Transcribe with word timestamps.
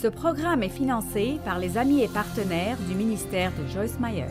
Ce 0.00 0.06
programme 0.06 0.62
est 0.62 0.68
financé 0.68 1.40
par 1.44 1.58
les 1.58 1.76
amis 1.76 2.04
et 2.04 2.08
partenaires 2.08 2.76
du 2.88 2.94
ministère 2.94 3.50
de 3.58 3.66
Joyce 3.66 3.98
Meyer. 3.98 4.28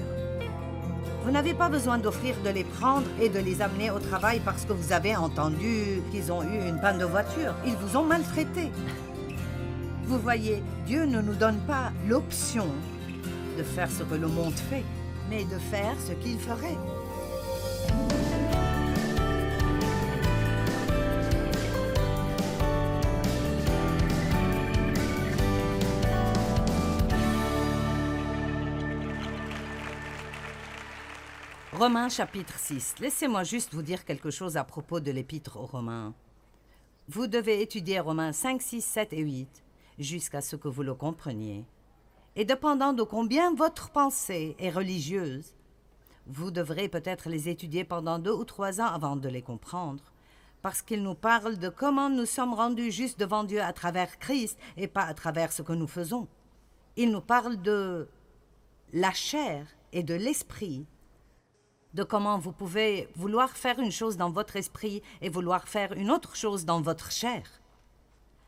Vous 1.25 1.31
n'avez 1.31 1.53
pas 1.53 1.67
besoin 1.67 1.97
d'offrir 1.97 2.35
de 2.45 2.49
les 2.51 2.63
prendre 2.63 3.05
et 3.19 3.27
de 3.27 3.39
les 3.39 3.61
amener 3.61 3.91
au 3.91 3.99
travail 3.99 4.39
parce 4.45 4.63
que 4.63 4.71
vous 4.71 4.93
avez 4.93 5.13
entendu 5.17 6.01
qu'ils 6.09 6.31
ont 6.31 6.41
eu 6.41 6.69
une 6.69 6.79
panne 6.79 6.99
de 6.99 7.03
voiture. 7.03 7.53
Ils 7.65 7.75
vous 7.75 7.97
ont 7.97 8.05
maltraité. 8.05 8.71
Vous 10.05 10.19
voyez, 10.19 10.63
Dieu 10.85 11.03
ne 11.03 11.21
nous 11.21 11.35
donne 11.35 11.59
pas 11.67 11.91
l'option 12.07 12.67
de 13.57 13.63
faire 13.63 13.91
ce 13.91 14.03
que 14.03 14.15
le 14.15 14.27
monde 14.27 14.55
fait, 14.69 14.85
mais 15.29 15.43
de 15.43 15.59
faire 15.69 15.95
ce 15.99 16.13
qu'il 16.13 16.39
ferait. 16.39 16.77
Romains 31.77 32.09
chapitre 32.09 32.57
6. 32.57 32.95
Laissez-moi 33.01 33.43
juste 33.43 33.75
vous 33.75 33.83
dire 33.83 34.03
quelque 34.03 34.31
chose 34.31 34.57
à 34.57 34.63
propos 34.63 34.99
de 34.99 35.11
l'épître 35.11 35.57
aux 35.57 35.67
Romains. 35.67 36.15
Vous 37.07 37.27
devez 37.27 37.61
étudier 37.61 37.99
Romains 37.99 38.33
5, 38.33 38.59
6, 38.59 38.81
7 38.81 39.13
et 39.13 39.19
8 39.19 39.63
jusqu'à 39.99 40.41
ce 40.41 40.55
que 40.55 40.67
vous 40.67 40.81
le 40.81 40.95
compreniez. 40.95 41.65
Et 42.35 42.45
dépendant 42.45 42.93
de 42.93 43.03
combien 43.03 43.53
votre 43.53 43.91
pensée 43.91 44.55
est 44.57 44.71
religieuse, 44.71 45.53
vous 46.25 46.49
devrez 46.49 46.89
peut-être 46.89 47.29
les 47.29 47.47
étudier 47.47 47.83
pendant 47.83 48.17
deux 48.17 48.33
ou 48.33 48.43
trois 48.43 48.81
ans 48.81 48.91
avant 48.91 49.15
de 49.15 49.29
les 49.29 49.43
comprendre, 49.43 50.11
parce 50.63 50.81
qu'ils 50.81 51.03
nous 51.03 51.13
parlent 51.13 51.59
de 51.59 51.69
comment 51.69 52.09
nous 52.09 52.25
sommes 52.25 52.55
rendus 52.55 52.91
justes 52.91 53.19
devant 53.19 53.43
Dieu 53.43 53.61
à 53.61 53.71
travers 53.71 54.17
Christ 54.17 54.57
et 54.77 54.87
pas 54.87 55.03
à 55.03 55.13
travers 55.13 55.51
ce 55.51 55.61
que 55.61 55.73
nous 55.73 55.85
faisons. 55.85 56.27
Ils 56.95 57.11
nous 57.11 57.21
parlent 57.21 57.61
de 57.61 58.07
la 58.93 59.11
chair 59.11 59.67
et 59.93 60.01
de 60.01 60.15
l'esprit 60.15 60.87
de 61.93 62.03
comment 62.03 62.37
vous 62.37 62.51
pouvez 62.51 63.07
vouloir 63.15 63.49
faire 63.55 63.79
une 63.79 63.91
chose 63.91 64.17
dans 64.17 64.29
votre 64.29 64.55
esprit 64.55 65.01
et 65.21 65.29
vouloir 65.29 65.67
faire 65.67 65.93
une 65.93 66.11
autre 66.11 66.35
chose 66.35 66.65
dans 66.65 66.81
votre 66.81 67.11
chair. 67.11 67.43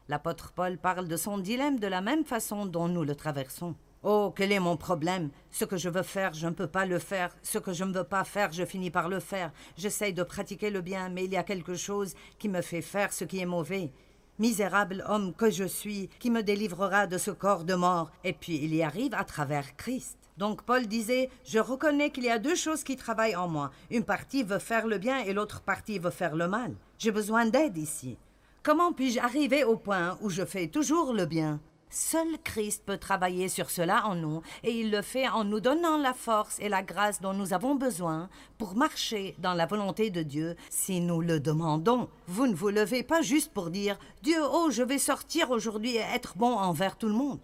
L'apôtre 0.08 0.52
Paul 0.54 0.78
parle 0.78 1.08
de 1.08 1.18
son 1.18 1.38
dilemme 1.38 1.80
de 1.80 1.88
la 1.88 2.02
même 2.02 2.26
façon 2.26 2.66
dont 2.66 2.88
nous 2.88 3.04
le 3.04 3.16
traversons. 3.16 3.76
Oh, 4.02 4.34
quel 4.36 4.52
est 4.52 4.60
mon 4.60 4.78
problème? 4.78 5.30
Ce 5.52 5.66
que 5.66 5.76
je 5.78 5.90
veux 5.90 6.04
faire, 6.04 6.34
je 6.34 6.48
ne 6.48 6.54
peux 6.54 6.68
pas 6.68 6.86
le 6.86 7.00
faire. 7.00 7.36
Ce 7.44 7.58
que 7.58 7.74
je 7.74 7.84
ne 7.84 7.94
veux 7.94 8.06
pas 8.06 8.24
faire, 8.24 8.52
je 8.54 8.64
finis 8.64 8.92
par 8.92 9.10
le 9.10 9.20
faire. 9.20 9.52
J'essaye 9.78 10.14
de 10.14 10.24
pratiquer 10.24 10.70
le 10.70 10.82
bien, 10.82 11.10
mais 11.10 11.26
il 11.26 11.32
y 11.32 11.38
a 11.38 11.44
quelque 11.44 11.76
chose 11.76 12.16
qui 12.38 12.48
me 12.48 12.62
fait 12.62 12.82
faire 12.82 13.12
ce 13.12 13.26
qui 13.26 13.40
est 13.40 13.46
mauvais. 13.46 13.92
Misérable 14.40 15.04
homme 15.08 15.34
que 15.34 15.52
je 15.52 15.66
suis, 15.66 16.10
qui 16.20 16.32
me 16.32 16.44
délivrera 16.44 17.08
de 17.08 17.18
ce 17.18 17.32
corps 17.32 17.66
de 17.66 17.76
mort 17.76 18.10
Et 18.24 18.32
puis 18.32 18.56
il 18.56 18.74
y 18.74 18.84
arrive 18.84 19.14
à 19.14 19.26
travers 19.26 19.76
Christ. 19.76 20.19
Donc 20.40 20.64
Paul 20.64 20.88
disait, 20.88 21.30
je 21.46 21.60
reconnais 21.60 22.12
qu'il 22.12 22.24
y 22.24 22.30
a 22.30 22.40
deux 22.40 22.56
choses 22.56 22.86
qui 22.86 22.96
travaillent 22.96 23.36
en 23.36 23.50
moi. 23.50 23.72
Une 23.92 24.06
partie 24.06 24.44
veut 24.44 24.58
faire 24.58 24.88
le 24.88 24.98
bien 24.98 25.20
et 25.20 25.34
l'autre 25.34 25.60
partie 25.60 26.00
veut 26.00 26.12
faire 26.12 26.38
le 26.38 26.48
mal. 26.48 26.74
J'ai 26.98 27.12
besoin 27.12 27.46
d'aide 27.46 27.78
ici. 27.78 28.18
Comment 28.64 28.94
puis-je 28.94 29.20
arriver 29.20 29.66
au 29.66 29.76
point 29.76 30.18
où 30.22 30.30
je 30.30 30.46
fais 30.46 30.68
toujours 30.68 31.12
le 31.12 31.26
bien? 31.26 31.60
Seul 31.90 32.38
Christ 32.42 32.84
peut 32.86 32.98
travailler 32.98 33.50
sur 33.50 33.70
cela 33.70 34.06
en 34.06 34.16
nous, 34.16 34.42
et 34.64 34.72
il 34.72 34.92
le 34.92 35.02
fait 35.02 35.28
en 35.28 35.44
nous 35.44 35.60
donnant 35.60 35.98
la 35.98 36.14
force 36.14 36.60
et 36.60 36.70
la 36.70 36.84
grâce 36.84 37.20
dont 37.20 37.34
nous 37.34 37.52
avons 37.52 37.76
besoin 37.76 38.30
pour 38.60 38.76
marcher 38.76 39.36
dans 39.40 39.56
la 39.56 39.66
volonté 39.66 40.10
de 40.10 40.22
Dieu 40.22 40.56
si 40.70 41.02
nous 41.02 41.20
le 41.20 41.42
demandons. 41.42 42.08
Vous 42.28 42.48
ne 42.48 42.56
vous 42.56 42.70
levez 42.70 43.04
pas 43.04 43.22
juste 43.22 43.52
pour 43.52 43.72
dire 43.72 43.98
Dieu, 44.22 44.38
oh, 44.54 44.70
je 44.70 44.84
vais 44.84 45.00
sortir 45.00 45.50
aujourd'hui 45.50 45.96
et 45.96 46.06
être 46.14 46.38
bon 46.38 46.54
envers 46.54 46.96
tout 46.96 47.08
le 47.08 47.14
monde. 47.14 47.42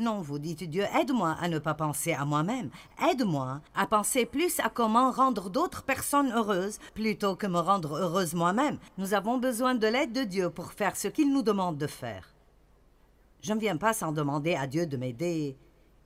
Non, 0.00 0.22
vous 0.22 0.38
dites 0.38 0.64
Dieu, 0.64 0.84
aide-moi 0.98 1.36
à 1.38 1.46
ne 1.48 1.58
pas 1.58 1.74
penser 1.74 2.14
à 2.14 2.24
moi-même. 2.24 2.70
Aide-moi 3.10 3.60
à 3.74 3.86
penser 3.86 4.24
plus 4.24 4.58
à 4.60 4.70
comment 4.70 5.10
rendre 5.10 5.50
d'autres 5.50 5.82
personnes 5.82 6.32
heureuses 6.32 6.78
plutôt 6.94 7.36
que 7.36 7.46
me 7.46 7.58
rendre 7.58 7.96
heureuse 7.96 8.32
moi-même. 8.32 8.78
Nous 8.96 9.12
avons 9.12 9.36
besoin 9.36 9.74
de 9.74 9.86
l'aide 9.86 10.14
de 10.14 10.24
Dieu 10.24 10.48
pour 10.48 10.72
faire 10.72 10.96
ce 10.96 11.08
qu'il 11.08 11.30
nous 11.30 11.42
demande 11.42 11.76
de 11.76 11.86
faire. 11.86 12.32
Je 13.42 13.52
ne 13.52 13.60
viens 13.60 13.76
pas 13.76 13.92
sans 13.92 14.10
demander 14.10 14.54
à 14.54 14.66
Dieu 14.66 14.86
de 14.86 14.96
m'aider. 14.96 15.58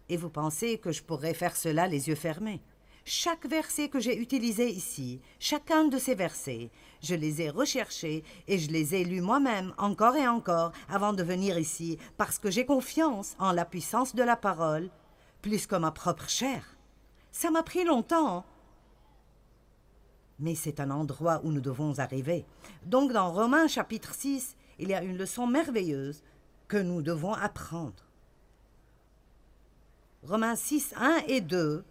Et 0.09 0.17
vous 0.17 0.29
pensez 0.29 0.79
que 0.79 0.91
je 0.91 1.05
pourrais 1.05 1.33
faire 1.33 1.55
cela 1.55 1.87
les 1.87 2.09
yeux 2.09 2.17
fermés? 2.17 2.63
Chaque 3.05 3.47
verset 3.47 3.89
que 3.89 4.01
j'ai 4.01 4.19
utilisé 4.19 4.71
ici, 4.71 5.21
chacun 5.39 5.85
de 5.85 5.99
ces 5.99 6.15
versets, 6.15 6.71
je 7.03 7.15
les 7.15 7.43
ai 7.43 7.51
recherchés 7.51 8.25
et 8.49 8.59
je 8.59 8.71
les 8.71 8.95
ai 8.95 9.05
lus 9.05 9.21
moi-même 9.21 9.75
encore 9.77 10.17
et 10.17 10.27
encore 10.27 10.73
avant 10.89 11.13
de 11.13 11.23
venir 11.23 11.59
ici, 11.59 11.99
parce 12.17 12.39
que 12.39 12.51
j'ai 12.51 12.65
confiance 12.65 13.37
en 13.39 13.53
la 13.53 13.67
puissance 13.67 14.15
de 14.15 14.23
la 14.23 14.37
parole, 14.37 14.89
plus 15.43 15.67
que 15.67 15.77
ma 15.77 15.91
propre 15.91 16.29
chair. 16.29 16.77
Ça 17.31 17.51
m'a 17.51 17.63
pris 17.63 17.85
longtemps. 17.85 18.47
Mais 20.39 20.55
c'est 20.55 20.81
un 20.81 20.91
endroit 20.91 21.41
où 21.45 21.53
nous 21.53 21.61
devons 21.61 21.99
arriver. 21.99 22.47
Donc 22.87 23.13
dans 23.13 23.33
Romains 23.33 23.69
chapitre 23.69 24.15
6, 24.15 24.57
il 24.79 24.89
y 24.89 24.95
a 24.95 25.03
une 25.03 25.19
leçon 25.19 25.47
merveilleuse 25.47 26.23
que 26.69 26.79
nous 26.79 27.03
devons 27.03 27.35
apprendre. 27.35 28.03
Romains 30.23 30.57
6, 30.57 30.95
1 30.97 31.25
et 31.29 31.43
2 31.43 31.85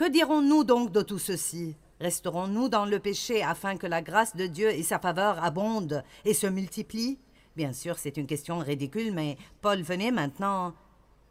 que 0.00 0.08
dirons-nous 0.08 0.64
donc 0.64 0.92
de 0.92 1.02
tout 1.02 1.18
ceci? 1.18 1.76
Resterons-nous 2.00 2.70
dans 2.70 2.86
le 2.86 2.98
péché 2.98 3.42
afin 3.42 3.76
que 3.76 3.86
la 3.86 4.00
grâce 4.00 4.34
de 4.34 4.46
Dieu 4.46 4.70
et 4.70 4.82
sa 4.82 4.98
faveur 4.98 5.44
abondent 5.44 6.02
et 6.24 6.32
se 6.32 6.46
multiplient? 6.46 7.18
Bien 7.54 7.74
sûr, 7.74 7.98
c'est 7.98 8.16
une 8.16 8.26
question 8.26 8.60
ridicule, 8.60 9.12
mais 9.12 9.36
Paul 9.60 9.82
venait 9.82 10.10
maintenant 10.10 10.72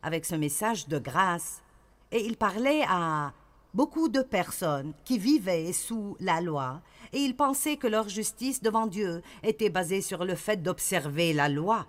avec 0.04 0.24
ce 0.24 0.36
message 0.36 0.88
de 0.88 1.00
grâce, 1.00 1.64
et 2.12 2.24
il 2.24 2.38
parlait 2.38 2.84
à 2.88 3.34
beaucoup 3.74 4.08
de 4.08 4.22
personnes 4.22 4.94
qui 5.04 5.18
vivaient 5.18 5.74
sous 5.74 6.16
la 6.20 6.40
loi, 6.40 6.82
et 7.12 7.18
il 7.18 7.36
pensait 7.36 7.78
que 7.78 7.88
leur 7.88 8.08
justice 8.08 8.62
devant 8.62 8.86
Dieu 8.86 9.24
était 9.42 9.72
basée 9.72 10.02
sur 10.02 10.26
le 10.26 10.36
fait 10.36 10.62
d'observer 10.62 11.34
la 11.34 11.50
loi. 11.50 11.88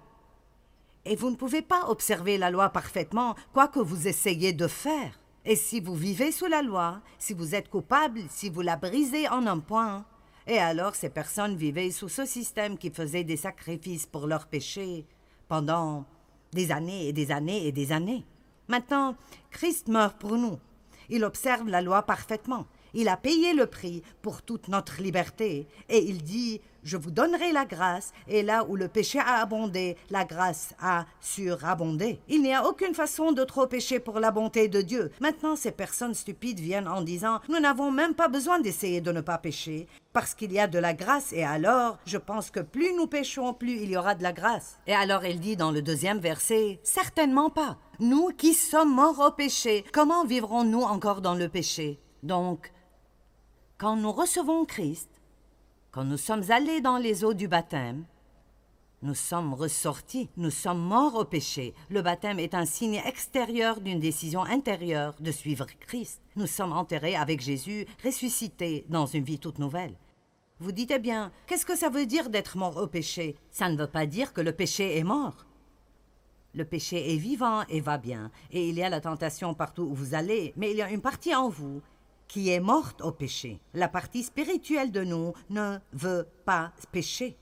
Et 1.04 1.14
vous 1.14 1.28
ne 1.28 1.36
pouvez 1.36 1.60
pas 1.60 1.90
observer 1.90 2.38
la 2.38 2.50
loi 2.50 2.70
parfaitement, 2.70 3.34
quoi 3.52 3.68
que 3.68 3.80
vous 3.80 4.08
essayiez 4.08 4.54
de 4.54 4.66
faire. 4.66 5.19
Et 5.44 5.56
si 5.56 5.80
vous 5.80 5.94
vivez 5.94 6.32
sous 6.32 6.46
la 6.46 6.62
loi, 6.62 7.00
si 7.18 7.32
vous 7.32 7.54
êtes 7.54 7.70
coupable, 7.70 8.20
si 8.28 8.50
vous 8.50 8.60
la 8.60 8.76
brisez 8.76 9.28
en 9.28 9.46
un 9.46 9.58
point, 9.58 10.04
et 10.46 10.58
alors 10.58 10.94
ces 10.94 11.08
personnes 11.08 11.56
vivaient 11.56 11.90
sous 11.90 12.08
ce 12.08 12.26
système 12.26 12.76
qui 12.76 12.90
faisait 12.90 13.24
des 13.24 13.36
sacrifices 13.36 14.06
pour 14.06 14.26
leurs 14.26 14.46
péchés 14.46 15.06
pendant 15.48 16.04
des 16.52 16.72
années 16.72 17.08
et 17.08 17.12
des 17.12 17.30
années 17.30 17.66
et 17.66 17.72
des 17.72 17.92
années. 17.92 18.26
Maintenant, 18.68 19.16
Christ 19.50 19.88
meurt 19.88 20.16
pour 20.18 20.36
nous. 20.36 20.58
Il 21.08 21.24
observe 21.24 21.68
la 21.68 21.82
loi 21.82 22.02
parfaitement. 22.02 22.66
Il 22.94 23.08
a 23.08 23.16
payé 23.16 23.54
le 23.54 23.66
prix 23.66 24.02
pour 24.22 24.42
toute 24.42 24.68
notre 24.68 25.00
liberté. 25.00 25.66
Et 25.88 26.04
il 26.04 26.22
dit 26.22 26.60
je 26.82 26.96
vous 26.96 27.10
donnerai 27.10 27.52
la 27.52 27.66
grâce, 27.66 28.12
et 28.26 28.42
là 28.42 28.64
où 28.64 28.76
le 28.76 28.88
péché 28.88 29.18
a 29.18 29.40
abondé, 29.40 29.96
la 30.08 30.24
grâce 30.24 30.74
a 30.80 31.04
surabondé. 31.20 32.20
Il 32.28 32.42
n'y 32.42 32.54
a 32.54 32.66
aucune 32.66 32.94
façon 32.94 33.32
de 33.32 33.44
trop 33.44 33.66
pécher 33.66 34.00
pour 34.00 34.18
la 34.18 34.30
bonté 34.30 34.68
de 34.68 34.80
Dieu. 34.80 35.10
Maintenant, 35.20 35.56
ces 35.56 35.72
personnes 35.72 36.14
stupides 36.14 36.60
viennent 36.60 36.88
en 36.88 37.02
disant 37.02 37.40
Nous 37.48 37.60
n'avons 37.60 37.90
même 37.90 38.14
pas 38.14 38.28
besoin 38.28 38.60
d'essayer 38.60 39.00
de 39.00 39.12
ne 39.12 39.20
pas 39.20 39.38
pécher, 39.38 39.88
parce 40.12 40.34
qu'il 40.34 40.52
y 40.52 40.58
a 40.58 40.66
de 40.66 40.78
la 40.78 40.94
grâce, 40.94 41.32
et 41.32 41.44
alors, 41.44 41.98
je 42.06 42.18
pense 42.18 42.50
que 42.50 42.60
plus 42.60 42.94
nous 42.94 43.06
péchons, 43.06 43.52
plus 43.52 43.82
il 43.82 43.90
y 43.90 43.96
aura 43.96 44.14
de 44.14 44.22
la 44.22 44.32
grâce. 44.32 44.78
Et 44.86 44.94
alors, 44.94 45.24
elle 45.24 45.40
dit 45.40 45.56
dans 45.56 45.72
le 45.72 45.82
deuxième 45.82 46.18
verset 46.18 46.80
Certainement 46.82 47.50
pas. 47.50 47.76
Nous 47.98 48.28
qui 48.28 48.54
sommes 48.54 48.94
morts 48.94 49.20
au 49.20 49.30
péché, 49.30 49.84
comment 49.92 50.24
vivrons-nous 50.24 50.80
encore 50.82 51.20
dans 51.20 51.34
le 51.34 51.48
péché? 51.48 52.00
Donc, 52.22 52.72
quand 53.80 53.96
nous 53.96 54.12
recevons 54.12 54.66
Christ, 54.66 55.08
quand 55.90 56.04
nous 56.04 56.18
sommes 56.18 56.50
allés 56.50 56.82
dans 56.82 56.98
les 56.98 57.24
eaux 57.24 57.32
du 57.32 57.48
baptême, 57.48 58.04
nous 59.00 59.14
sommes 59.14 59.54
ressortis, 59.54 60.28
nous 60.36 60.50
sommes 60.50 60.82
morts 60.82 61.14
au 61.14 61.24
péché. 61.24 61.72
Le 61.88 62.02
baptême 62.02 62.38
est 62.38 62.52
un 62.52 62.66
signe 62.66 63.00
extérieur 63.06 63.80
d'une 63.80 63.98
décision 63.98 64.42
intérieure 64.44 65.14
de 65.18 65.32
suivre 65.32 65.66
Christ. 65.80 66.20
Nous 66.36 66.46
sommes 66.46 66.74
enterrés 66.74 67.16
avec 67.16 67.40
Jésus, 67.40 67.86
ressuscités 68.04 68.84
dans 68.90 69.06
une 69.06 69.24
vie 69.24 69.38
toute 69.38 69.58
nouvelle. 69.58 69.94
Vous 70.58 70.72
dites 70.72 70.90
eh 70.94 70.98
bien, 70.98 71.32
qu'est-ce 71.46 71.64
que 71.64 71.74
ça 71.74 71.88
veut 71.88 72.04
dire 72.04 72.28
d'être 72.28 72.58
mort 72.58 72.76
au 72.76 72.86
péché? 72.86 73.34
Ça 73.50 73.70
ne 73.70 73.78
veut 73.78 73.86
pas 73.86 74.04
dire 74.04 74.34
que 74.34 74.42
le 74.42 74.52
péché 74.52 74.98
est 74.98 75.04
mort. 75.04 75.46
Le 76.52 76.66
péché 76.66 77.14
est 77.14 77.18
vivant 77.18 77.62
et 77.70 77.80
va 77.80 77.96
bien, 77.96 78.30
et 78.50 78.68
il 78.68 78.74
y 78.74 78.82
a 78.82 78.90
la 78.90 79.00
tentation 79.00 79.54
partout 79.54 79.84
où 79.84 79.94
vous 79.94 80.14
allez, 80.14 80.52
mais 80.58 80.70
il 80.70 80.76
y 80.76 80.82
a 80.82 80.90
une 80.90 81.00
partie 81.00 81.34
en 81.34 81.48
vous 81.48 81.80
qui 82.30 82.50
est 82.50 82.60
morte 82.60 83.00
au 83.00 83.10
péché. 83.10 83.60
La 83.74 83.88
partie 83.88 84.22
spirituelle 84.22 84.92
de 84.92 85.02
nous 85.02 85.32
ne 85.50 85.78
veut 85.92 86.28
pas 86.44 86.70
pécher. 86.92 87.36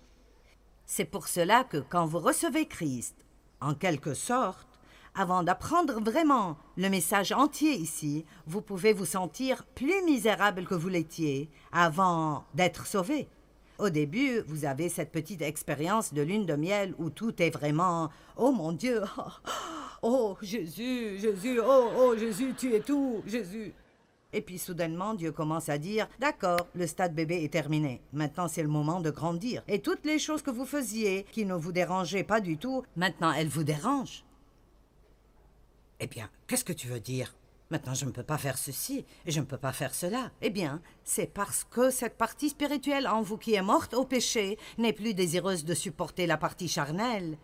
C'est 0.87 1.05
pour 1.05 1.29
cela 1.29 1.62
que 1.62 1.76
quand 1.76 2.06
vous 2.06 2.20
recevez 2.20 2.64
Christ, 2.64 3.14
en 3.61 3.75
quelque 3.75 4.14
sorte, 4.14 4.67
avant 5.14 5.43
d'apprendre 5.43 6.00
vraiment 6.00 6.56
le 6.79 6.88
message 6.88 7.32
entier 7.32 7.75
ici, 7.75 8.25
vous 8.46 8.62
pouvez 8.62 8.94
vous 8.94 9.05
sentir 9.05 9.67
plus 9.75 10.02
misérable 10.06 10.64
que 10.64 10.75
vous 10.75 10.88
l'étiez 10.88 11.50
avant 11.70 12.46
d'être 12.55 12.87
sauvé. 12.87 13.29
Au 13.79 13.90
début, 13.90 14.40
vous 14.46 14.64
avez 14.64 14.88
cette 14.88 15.12
petite 15.12 15.43
expérience 15.43 16.14
de 16.14 16.23
lune 16.23 16.46
de 16.46 16.55
miel 16.55 16.94
où 16.99 17.11
tout 17.11 17.43
est 17.43 17.50
vraiment 17.50 18.08
Oh 18.38 18.52
mon 18.52 18.73
Dieu, 18.73 19.02
oh 20.02 20.38
Jésus, 20.40 21.19
Jésus, 21.19 21.61
oh, 21.62 21.90
oh 21.94 22.17
Jésus, 22.17 22.55
tu 22.56 22.75
es 22.75 22.81
tout, 22.81 23.23
Jésus. 23.26 23.75
Et 24.32 24.42
puis 24.42 24.58
soudainement, 24.58 25.14
Dieu 25.14 25.32
commence 25.32 25.69
à 25.69 25.78
dire 25.78 26.06
D'accord, 26.19 26.66
le 26.75 26.86
stade 26.86 27.14
bébé 27.14 27.44
est 27.44 27.52
terminé. 27.52 28.02
Maintenant, 28.12 28.48
c'est 28.48 28.62
le 28.62 28.69
moment 28.69 29.00
de 29.00 29.10
grandir. 29.10 29.62
Et 29.69 29.80
toutes 29.80 30.04
les 30.04 30.19
choses 30.19 30.42
que 30.42 30.50
vous 30.50 30.66
faisiez, 30.66 31.25
qui 31.32 31.46
ne 31.46 31.54
vous 31.54 31.72
dérangeaient 31.72 32.25
pas 32.25 32.40
du 32.40 32.58
tout, 32.58 32.82
maintenant, 32.96 33.32
elles 33.32 33.48
vous 33.48 33.64
dérangent. 33.64 34.25
Eh 36.00 36.06
bien, 36.06 36.28
qu'est-ce 36.46 36.64
que 36.64 36.72
tu 36.75 36.88
veux 36.88 37.00
dire? 37.00 37.34
Maintenant, 37.70 37.94
je 37.94 38.06
ne 38.06 38.10
peux 38.10 38.22
pas 38.22 38.38
faire 38.38 38.56
ceci 38.56 39.04
et 39.26 39.30
je 39.30 39.40
ne 39.40 39.44
peux 39.44 39.58
pas 39.58 39.72
faire 39.72 39.94
cela. 39.94 40.30
Eh 40.40 40.48
bien, 40.50 40.80
c'est 41.04 41.26
parce 41.26 41.64
que 41.64 41.90
cette 41.90 42.16
partie 42.16 42.48
spirituelle 42.48 43.06
en 43.06 43.20
vous 43.20 43.36
qui 43.36 43.54
est 43.54 43.62
morte 43.62 43.92
au 43.92 44.04
péché 44.04 44.58
n'est 44.78 44.94
plus 44.94 45.12
désireuse 45.12 45.64
de 45.64 45.75
supporter 45.75 46.26
la 46.26 46.38
partie 46.38 46.69
charnelle 46.69 47.36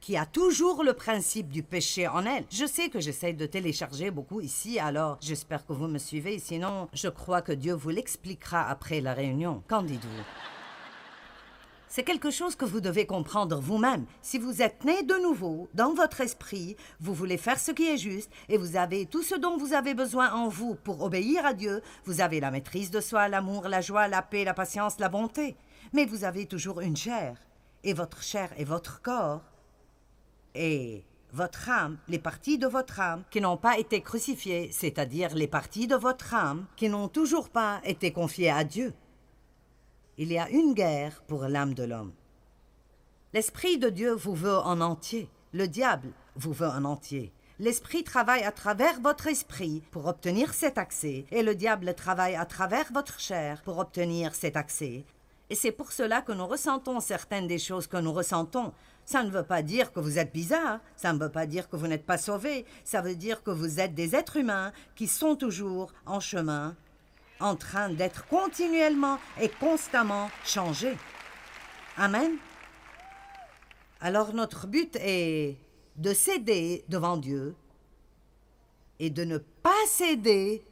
qui 0.00 0.16
a 0.16 0.26
toujours 0.26 0.82
le 0.82 0.94
principe 0.94 1.48
du 1.48 1.62
péché 1.62 2.08
en 2.08 2.24
elle. 2.24 2.44
Je 2.50 2.66
sais 2.66 2.88
que 2.88 3.00
j'essaie 3.00 3.32
de 3.32 3.46
télécharger 3.46 4.10
beaucoup 4.10 4.40
ici, 4.40 4.78
alors 4.78 5.18
j'espère 5.20 5.66
que 5.66 5.72
vous 5.72 5.88
me 5.88 5.98
suivez, 5.98 6.38
sinon 6.38 6.88
je 6.92 7.08
crois 7.08 7.42
que 7.42 7.52
Dieu 7.52 7.74
vous 7.74 7.90
l'expliquera 7.90 8.68
après 8.68 9.00
la 9.00 9.14
réunion. 9.14 9.62
Qu'en 9.68 9.82
dites-vous? 9.82 10.24
C'est 11.92 12.04
quelque 12.04 12.30
chose 12.30 12.54
que 12.54 12.64
vous 12.64 12.80
devez 12.80 13.04
comprendre 13.04 13.58
vous-même. 13.58 14.06
Si 14.22 14.38
vous 14.38 14.62
êtes 14.62 14.84
né 14.84 15.02
de 15.02 15.20
nouveau, 15.24 15.68
dans 15.74 15.92
votre 15.92 16.20
esprit, 16.20 16.76
vous 17.00 17.14
voulez 17.14 17.36
faire 17.36 17.58
ce 17.58 17.72
qui 17.72 17.88
est 17.88 17.96
juste, 17.96 18.30
et 18.48 18.58
vous 18.58 18.76
avez 18.76 19.06
tout 19.06 19.24
ce 19.24 19.34
dont 19.34 19.56
vous 19.56 19.72
avez 19.72 19.94
besoin 19.94 20.32
en 20.32 20.46
vous 20.46 20.76
pour 20.76 21.02
obéir 21.02 21.44
à 21.44 21.52
Dieu, 21.52 21.82
vous 22.04 22.20
avez 22.20 22.38
la 22.38 22.52
maîtrise 22.52 22.92
de 22.92 23.00
soi, 23.00 23.26
l'amour, 23.26 23.66
la 23.66 23.80
joie, 23.80 24.06
la 24.06 24.22
paix, 24.22 24.44
la 24.44 24.54
patience, 24.54 25.00
la 25.00 25.08
bonté. 25.08 25.56
Mais 25.92 26.04
vous 26.04 26.22
avez 26.22 26.46
toujours 26.46 26.80
une 26.80 26.96
chair, 26.96 27.36
et 27.82 27.92
votre 27.92 28.22
chair 28.22 28.50
est 28.56 28.62
votre 28.62 29.02
corps, 29.02 29.42
et 30.54 31.04
votre 31.32 31.68
âme, 31.68 31.98
les 32.08 32.18
parties 32.18 32.58
de 32.58 32.66
votre 32.66 33.00
âme 33.00 33.22
qui 33.30 33.40
n'ont 33.40 33.56
pas 33.56 33.78
été 33.78 34.00
crucifiées, 34.00 34.70
c'est-à-dire 34.72 35.34
les 35.34 35.46
parties 35.46 35.86
de 35.86 35.94
votre 35.94 36.34
âme 36.34 36.66
qui 36.76 36.88
n'ont 36.88 37.08
toujours 37.08 37.50
pas 37.50 37.80
été 37.84 38.12
confiées 38.12 38.50
à 38.50 38.64
Dieu. 38.64 38.92
Il 40.18 40.32
y 40.32 40.38
a 40.38 40.50
une 40.50 40.74
guerre 40.74 41.22
pour 41.28 41.44
l'âme 41.44 41.74
de 41.74 41.84
l'homme. 41.84 42.12
L'Esprit 43.32 43.78
de 43.78 43.88
Dieu 43.88 44.12
vous 44.12 44.34
veut 44.34 44.58
en 44.58 44.80
entier, 44.80 45.28
le 45.52 45.68
diable 45.68 46.12
vous 46.34 46.52
veut 46.52 46.68
en 46.68 46.84
entier. 46.84 47.32
L'Esprit 47.60 48.02
travaille 48.02 48.42
à 48.42 48.52
travers 48.52 49.00
votre 49.00 49.26
esprit 49.26 49.82
pour 49.90 50.06
obtenir 50.06 50.54
cet 50.54 50.78
accès, 50.78 51.26
et 51.30 51.42
le 51.42 51.54
diable 51.54 51.94
travaille 51.94 52.34
à 52.34 52.46
travers 52.46 52.90
votre 52.92 53.20
chair 53.20 53.62
pour 53.62 53.78
obtenir 53.78 54.34
cet 54.34 54.56
accès. 54.56 55.04
Et 55.50 55.54
c'est 55.54 55.72
pour 55.72 55.92
cela 55.92 56.22
que 56.22 56.32
nous 56.32 56.46
ressentons 56.46 57.00
certaines 57.00 57.46
des 57.46 57.58
choses 57.58 57.86
que 57.86 57.96
nous 57.96 58.12
ressentons, 58.12 58.72
ça 59.10 59.24
ne 59.24 59.30
veut 59.30 59.42
pas 59.42 59.62
dire 59.62 59.92
que 59.92 59.98
vous 59.98 60.20
êtes 60.20 60.32
bizarre, 60.32 60.78
ça 60.94 61.12
ne 61.12 61.18
veut 61.18 61.32
pas 61.32 61.44
dire 61.44 61.68
que 61.68 61.74
vous 61.74 61.88
n'êtes 61.88 62.06
pas 62.06 62.16
sauvé, 62.16 62.64
ça 62.84 63.00
veut 63.00 63.16
dire 63.16 63.42
que 63.42 63.50
vous 63.50 63.80
êtes 63.80 63.92
des 63.92 64.14
êtres 64.14 64.36
humains 64.36 64.72
qui 64.94 65.08
sont 65.08 65.34
toujours 65.34 65.92
en 66.06 66.20
chemin, 66.20 66.76
en 67.40 67.56
train 67.56 67.88
d'être 67.88 68.28
continuellement 68.28 69.18
et 69.40 69.48
constamment 69.48 70.30
changés. 70.44 70.96
Amen. 71.96 72.36
Alors 74.00 74.32
notre 74.32 74.68
but 74.68 74.94
est 75.00 75.56
de 75.96 76.14
céder 76.14 76.84
devant 76.88 77.16
Dieu 77.16 77.56
et 79.00 79.10
de 79.10 79.24
ne 79.24 79.38
pas 79.38 79.86
céder 79.88 80.62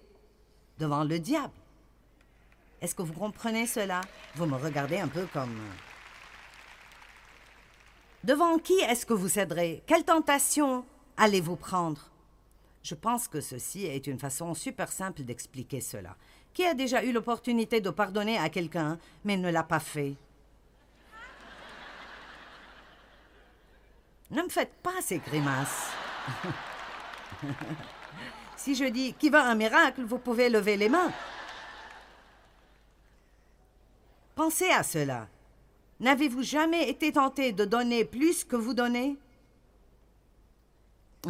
devant 0.78 1.02
le 1.02 1.18
diable. 1.18 1.54
Est-ce 2.80 2.94
que 2.94 3.02
vous 3.02 3.14
comprenez 3.14 3.66
cela? 3.66 4.00
Vous 4.36 4.46
me 4.46 4.54
regardez 4.54 4.98
un 4.98 5.08
peu 5.08 5.26
comme 5.32 5.58
Devant 8.24 8.58
qui 8.58 8.74
est-ce 8.80 9.06
que 9.06 9.14
vous 9.14 9.28
céderez? 9.28 9.82
Quelle 9.86 10.04
tentation 10.04 10.84
allez-vous 11.16 11.56
prendre? 11.56 12.10
Je 12.82 12.94
pense 12.94 13.28
que 13.28 13.40
ceci 13.40 13.86
est 13.86 14.06
une 14.06 14.18
façon 14.18 14.54
super 14.54 14.90
simple 14.90 15.22
d'expliquer 15.22 15.80
cela. 15.80 16.16
Qui 16.52 16.64
a 16.64 16.74
déjà 16.74 17.04
eu 17.04 17.12
l'opportunité 17.12 17.80
de 17.80 17.90
pardonner 17.90 18.36
à 18.36 18.48
quelqu'un, 18.48 18.98
mais 19.24 19.36
ne 19.36 19.50
l'a 19.50 19.62
pas 19.62 19.78
fait? 19.78 20.14
Ne 24.30 24.42
me 24.42 24.48
faites 24.48 24.74
pas 24.82 25.00
ces 25.00 25.18
grimaces. 25.18 25.90
si 28.56 28.74
je 28.74 28.84
dis 28.84 29.14
qui 29.14 29.30
va 29.30 29.44
un 29.44 29.54
miracle, 29.54 30.02
vous 30.02 30.18
pouvez 30.18 30.48
lever 30.48 30.76
les 30.76 30.88
mains. 30.88 31.12
Pensez 34.34 34.70
à 34.70 34.82
cela. 34.82 35.28
N'avez-vous 36.00 36.42
jamais 36.42 36.88
été 36.88 37.12
tenté 37.12 37.52
de 37.52 37.64
donner 37.64 38.04
plus 38.04 38.44
que 38.44 38.56
vous 38.56 38.74
donnez? 38.74 39.16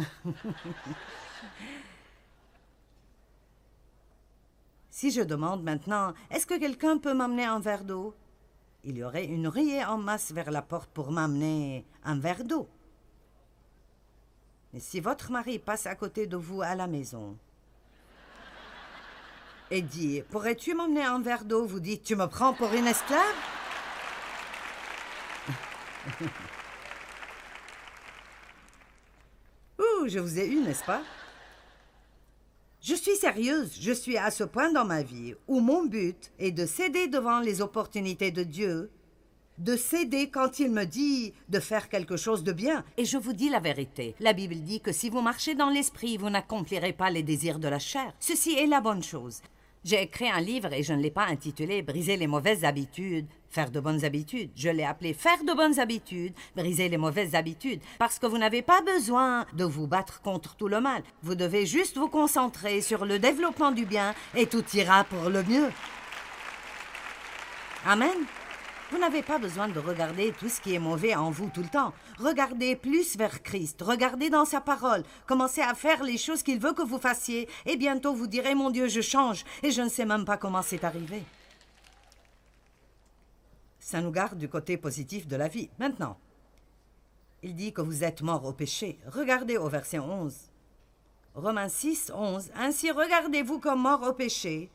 Si 4.91 5.11
je 5.11 5.21
demande 5.21 5.63
maintenant, 5.63 6.13
est-ce 6.29 6.45
que 6.45 6.59
quelqu'un 6.59 6.97
peut 6.97 7.13
m'amener 7.13 7.45
un 7.45 7.61
verre 7.61 7.85
d'eau? 7.85 8.13
Il 8.83 8.97
y 8.97 9.03
aurait 9.05 9.23
une 9.23 9.47
riée 9.47 9.85
en 9.85 9.97
masse 9.97 10.33
vers 10.33 10.51
la 10.51 10.61
porte 10.61 10.89
pour 10.89 11.13
m'amener 11.13 11.85
un 12.03 12.19
verre 12.19 12.43
d'eau. 12.43 12.67
Mais 14.73 14.81
si 14.81 14.99
votre 14.99 15.31
mari 15.31 15.57
passe 15.57 15.87
à 15.87 15.95
côté 15.95 16.27
de 16.27 16.35
vous 16.35 16.61
à 16.61 16.75
la 16.75 16.87
maison 16.87 17.37
et 19.71 19.81
dit 19.81 20.21
Pourrais-tu 20.31 20.73
m'emmener 20.73 21.05
un 21.05 21.21
verre 21.21 21.45
d'eau? 21.45 21.65
Vous 21.65 21.79
dites 21.79 22.03
Tu 22.03 22.17
me 22.17 22.27
prends 22.27 22.53
pour 22.53 22.73
une 22.73 22.87
esclave? 22.87 23.58
Ouh, 29.79 30.07
je 30.07 30.19
vous 30.19 30.39
ai 30.39 30.47
eu, 30.47 30.61
n'est-ce 30.61 30.83
pas? 30.83 31.01
Je 32.81 32.95
suis 32.95 33.17
sérieuse, 33.17 33.77
je 33.79 33.91
suis 33.91 34.17
à 34.17 34.31
ce 34.31 34.45
point 34.45 34.71
dans 34.71 34.85
ma 34.85 35.03
vie 35.03 35.35
où 35.47 35.59
mon 35.59 35.85
but 35.85 36.31
est 36.39 36.51
de 36.51 36.65
céder 36.65 37.07
devant 37.07 37.39
les 37.39 37.61
opportunités 37.61 38.31
de 38.31 38.43
Dieu, 38.43 38.89
de 39.57 39.75
céder 39.75 40.29
quand 40.29 40.59
il 40.59 40.71
me 40.71 40.85
dit 40.85 41.33
de 41.49 41.59
faire 41.59 41.89
quelque 41.89 42.15
chose 42.15 42.43
de 42.43 42.53
bien. 42.53 42.85
Et 42.97 43.03
je 43.03 43.17
vous 43.17 43.33
dis 43.33 43.49
la 43.49 43.59
vérité. 43.59 44.15
La 44.21 44.31
Bible 44.31 44.55
dit 44.55 44.79
que 44.79 44.93
si 44.93 45.09
vous 45.09 45.21
marchez 45.21 45.55
dans 45.55 45.69
l'esprit, 45.69 46.15
vous 46.15 46.29
n'accomplirez 46.29 46.93
pas 46.93 47.09
les 47.09 47.23
désirs 47.23 47.59
de 47.59 47.67
la 47.67 47.79
chair. 47.79 48.13
Ceci 48.19 48.53
est 48.53 48.67
la 48.67 48.79
bonne 48.79 49.03
chose. 49.03 49.41
J'ai 49.85 50.01
écrit 50.01 50.29
un 50.29 50.41
livre 50.41 50.73
et 50.73 50.83
je 50.83 50.91
ne 50.91 51.01
l'ai 51.01 51.09
pas 51.11 51.25
intitulé 51.25 51.81
Briser 51.81 52.17
les 52.17 52.27
mauvaises 52.27 52.65
habitudes, 52.65 53.27
faire 53.49 53.71
de 53.71 53.79
bonnes 53.79 54.03
habitudes. 54.03 54.51
Je 54.55 54.69
l'ai 54.69 54.83
appelé 54.83 55.13
Faire 55.13 55.43
de 55.45 55.53
bonnes 55.53 55.79
habitudes, 55.79 56.33
briser 56.55 56.89
les 56.89 56.97
mauvaises 56.97 57.33
habitudes. 57.33 57.81
Parce 57.97 58.19
que 58.19 58.25
vous 58.25 58.37
n'avez 58.37 58.61
pas 58.61 58.81
besoin 58.81 59.45
de 59.53 59.63
vous 59.63 59.87
battre 59.87 60.21
contre 60.21 60.55
tout 60.55 60.67
le 60.67 60.81
mal. 60.81 61.01
Vous 61.23 61.35
devez 61.35 61.65
juste 61.65 61.97
vous 61.97 62.09
concentrer 62.09 62.81
sur 62.81 63.05
le 63.05 63.19
développement 63.19 63.71
du 63.71 63.85
bien 63.85 64.13
et 64.35 64.47
tout 64.47 64.65
ira 64.73 65.05
pour 65.05 65.29
le 65.29 65.43
mieux. 65.43 65.69
Amen. 67.85 68.25
Vous 68.91 68.97
n'avez 68.97 69.21
pas 69.21 69.37
besoin 69.37 69.67
de 69.67 69.77
regarder 69.77 70.31
tout 70.31 70.49
ce 70.49 70.59
qui 70.59 70.73
est 70.73 70.79
mauvais 70.79 71.13
en 71.13 71.29
vous 71.29 71.51
tout 71.53 71.61
le 71.61 71.69
temps. 71.69 71.93
Regardez 72.17 72.75
plus 72.75 73.15
vers 73.17 73.43
Christ, 73.43 73.81
regardez 73.81 74.31
dans 74.31 74.45
sa 74.45 74.61
parole, 74.61 75.03
commencez 75.27 75.61
à 75.61 75.75
faire 75.75 76.03
les 76.03 76.17
choses 76.17 76.41
qu'il 76.41 76.59
veut 76.59 76.73
que 76.73 76.81
vous 76.81 76.97
fassiez, 76.97 77.47
et 77.67 77.77
bientôt 77.77 78.15
vous 78.15 78.25
direz 78.25 78.55
Mon 78.55 78.71
Dieu, 78.71 78.87
je 78.87 79.01
change, 79.01 79.45
et 79.61 79.71
je 79.71 79.83
ne 79.83 79.89
sais 79.89 80.05
même 80.05 80.25
pas 80.25 80.37
comment 80.37 80.63
c'est 80.63 80.83
arrivé. 80.83 81.23
Ça 83.79 84.01
nous 84.01 84.11
garde 84.11 84.39
du 84.39 84.49
côté 84.49 84.75
positif 84.75 85.27
de 85.27 85.35
la 85.35 85.47
vie. 85.47 85.69
Maintenant, 85.77 86.17
il 87.43 87.55
dit 87.55 87.73
que 87.73 87.81
vous 87.81 88.03
êtes 88.03 88.21
mort 88.21 88.45
au 88.45 88.53
péché. 88.53 88.99
Regardez 89.07 89.57
au 89.57 89.69
verset 89.69 89.99
11. 89.99 90.35
Romains 91.35 91.69
6, 91.69 92.11
11. 92.13 92.51
Ainsi 92.55 92.91
regardez-vous 92.91 93.59
comme 93.59 93.81
mort 93.81 94.03
au 94.03 94.13
péché, 94.13 94.69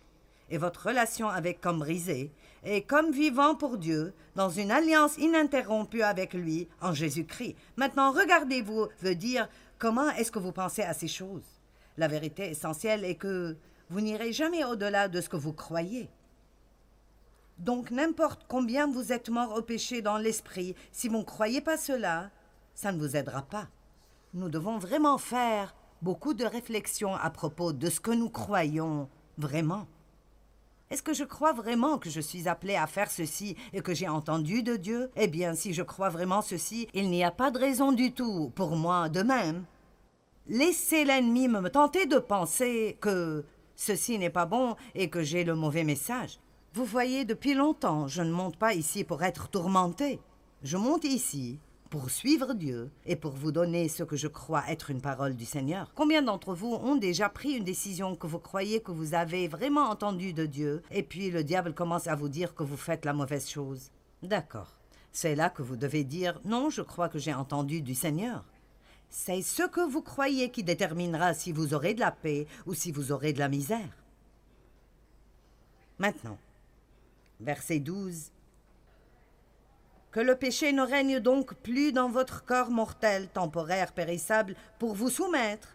et 0.51 0.59
votre 0.59 0.89
relation 0.89 1.29
avec 1.29 1.61
comme 1.61 1.79
brisée, 1.79 2.33
et 2.65 2.83
comme 2.83 3.11
vivant 3.11 3.55
pour 3.55 3.79
Dieu, 3.79 4.15
dans 4.35 4.49
une 4.49 4.71
alliance 4.71 5.19
ininterrompue 5.19 6.03
avec 6.03 6.35
lui 6.35 6.69
en 6.81 6.93
Jésus-Christ. 6.93 7.57
Maintenant, 7.77 8.13
regardez-vous 8.13 8.89
veut 9.01 9.15
dire 9.15 9.49
comment 9.79 10.11
est-ce 10.11 10.33
que 10.33 10.39
vous 10.39 10.53
pensez 10.53 10.83
à 10.83 10.95
ces 10.95 11.09
choses? 11.09 11.61
La 11.97 12.09
vérité 12.09 12.51
essentielle 12.51 13.05
est 13.05 13.17
que 13.17 13.57
vous 13.91 14.01
n'irez 14.01 14.33
jamais 14.33 14.65
au-delà 14.65 15.09
de 15.09 15.21
ce 15.21 15.29
que 15.29 15.37
vous 15.37 15.53
croyez. 15.53 16.09
Donc 17.59 17.91
n'importe 17.91 18.45
combien 18.49 18.91
vous 18.91 19.13
êtes 19.13 19.29
mort 19.29 19.55
au 19.57 19.63
péché 19.63 20.03
dans 20.03 20.19
l'esprit, 20.19 20.75
si 20.91 21.09
vous 21.09 21.19
ne 21.19 21.23
croyez 21.23 21.61
pas 21.61 21.77
cela, 21.77 22.31
ça 22.75 22.91
ne 22.91 22.99
vous 22.99 23.17
aidera 23.17 23.43
pas. 23.43 23.69
Nous 24.33 24.49
devons 24.49 24.79
vraiment 24.79 25.19
faire 25.19 25.77
beaucoup 26.03 26.35
de 26.35 26.45
réflexions 26.45 27.15
à 27.15 27.31
propos 27.31 27.73
de 27.73 27.89
ce 27.89 28.01
que 28.01 28.11
nous 28.11 28.31
croyons 28.31 29.09
vraiment. 29.39 29.87
Est-ce 30.91 31.03
que 31.03 31.15
je 31.15 31.25
crois 31.25 31.53
vraiment 31.53 31.99
que 31.99 32.11
je 32.11 32.21
suis 32.21 32.47
appelé 32.47 32.77
à 32.77 32.87
faire 32.87 33.11
ceci 33.11 33.57
et 33.73 33.81
que 33.81 33.95
j'ai 33.95 34.09
entendu 34.09 34.63
de 34.63 34.77
Dieu? 34.77 35.11
Eh 35.17 35.29
bien, 35.29 35.55
si 35.55 35.73
je 35.73 35.83
crois 35.83 36.11
vraiment 36.11 36.43
ceci, 36.43 36.89
il 36.95 37.11
n'y 37.11 37.25
a 37.25 37.31
pas 37.31 37.51
de 37.51 37.59
raison 37.59 37.91
du 37.91 38.13
tout 38.13 38.53
pour 38.55 38.77
moi 38.77 39.09
de 39.09 39.23
même. 39.23 39.65
Laissez 40.47 41.05
l'ennemi 41.05 41.49
me 41.49 41.69
tenter 41.71 42.07
de 42.07 42.19
penser 42.19 42.99
que 43.01 43.45
ceci 43.75 44.19
n'est 44.19 44.31
pas 44.31 44.45
bon 44.47 44.77
et 44.95 45.09
que 45.09 45.23
j'ai 45.23 45.43
le 45.43 45.55
mauvais 45.55 45.85
message. 45.85 46.39
Vous 46.75 46.85
voyez, 46.85 47.25
depuis 47.25 47.55
longtemps, 47.55 48.07
je 48.07 48.23
ne 48.23 48.31
monte 48.31 48.57
pas 48.57 48.75
ici 48.75 49.05
pour 49.05 49.23
être 49.23 49.49
tourmenté. 49.49 50.21
Je 50.63 50.77
monte 50.77 51.05
ici 51.05 51.59
pour 51.95 52.11
suivre 52.11 52.55
Dieu 52.55 52.91
et 53.07 53.15
pour 53.15 53.31
vous 53.31 53.53
donner 53.53 53.89
ce 53.89 54.03
que 54.03 54.17
je 54.17 54.27
crois 54.27 54.65
être 54.69 54.91
une 54.91 55.01
parole 55.01 55.37
du 55.37 55.45
Seigneur. 55.45 55.93
Combien 55.95 56.23
d'entre 56.23 56.53
vous 56.53 56.75
ont 56.75 56.97
déjà 56.97 57.29
pris 57.29 57.53
une 57.53 57.63
décision 57.63 58.17
que 58.17 58.27
vous 58.27 58.41
croyez 58.41 58.81
que 58.81 58.91
vous 58.91 59.15
avez 59.15 59.47
vraiment 59.47 59.91
entendue 59.91 60.33
de 60.33 60.45
Dieu 60.45 60.83
et 60.91 61.05
puis 61.05 61.31
le 61.31 61.45
diable 61.45 61.73
commence 61.73 62.09
à 62.09 62.17
vous 62.17 62.29
dire 62.29 62.57
que 62.57 62.65
vous 62.65 62.77
faites 62.77 63.05
la 63.05 63.13
mauvaise 63.13 63.49
chose? 63.49 63.93
D'accord. 64.25 64.77
C'est 65.13 65.37
là 65.37 65.51
que 65.51 65.63
vous 65.63 65.77
devez 65.77 66.03
dire 66.03 66.41
non, 66.45 66.69
je 66.69 66.83
crois 66.83 67.09
que 67.09 67.21
j'ai 67.21 67.33
entendu 67.33 67.81
du 67.81 67.95
Seigneur. 67.95 68.45
C'est 69.09 69.43
ce 69.43 69.63
que 69.63 69.89
vous 69.89 70.03
croyez 70.03 70.51
qui 70.51 70.65
déterminera 70.65 71.33
si 71.33 71.53
vous 71.53 71.75
aurez 71.75 71.95
de 71.95 72.01
la 72.01 72.11
paix 72.11 72.49
ou 72.67 72.75
si 72.75 72.91
vous 72.91 73.13
aurez 73.13 73.33
de 73.33 73.39
la 73.39 73.49
misère. 73.49 74.03
Maintenant, 76.01 76.39
verset 77.39 77.79
12. 77.79 78.33
Que 80.15 80.21
le 80.21 80.37
péché 80.37 80.71
ne 80.71 80.83
règne 80.83 81.19
donc 81.19 81.55
plus 81.55 81.91
dans 81.91 82.09
votre 82.09 82.45
corps 82.45 82.71
mortel, 82.71 83.27
temporaire, 83.35 83.91
périssable, 83.91 84.55
pour 84.79 84.95
vous 84.95 85.11
soumettre 85.11 85.75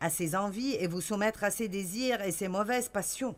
à 0.00 0.10
ses 0.10 0.34
envies 0.34 0.74
et 0.80 0.88
vous 0.88 1.00
soumettre 1.00 1.44
à 1.44 1.52
ses 1.52 1.68
désirs 1.68 2.20
et 2.20 2.32
ses 2.32 2.48
mauvaises 2.48 2.88
passions. 2.88 3.36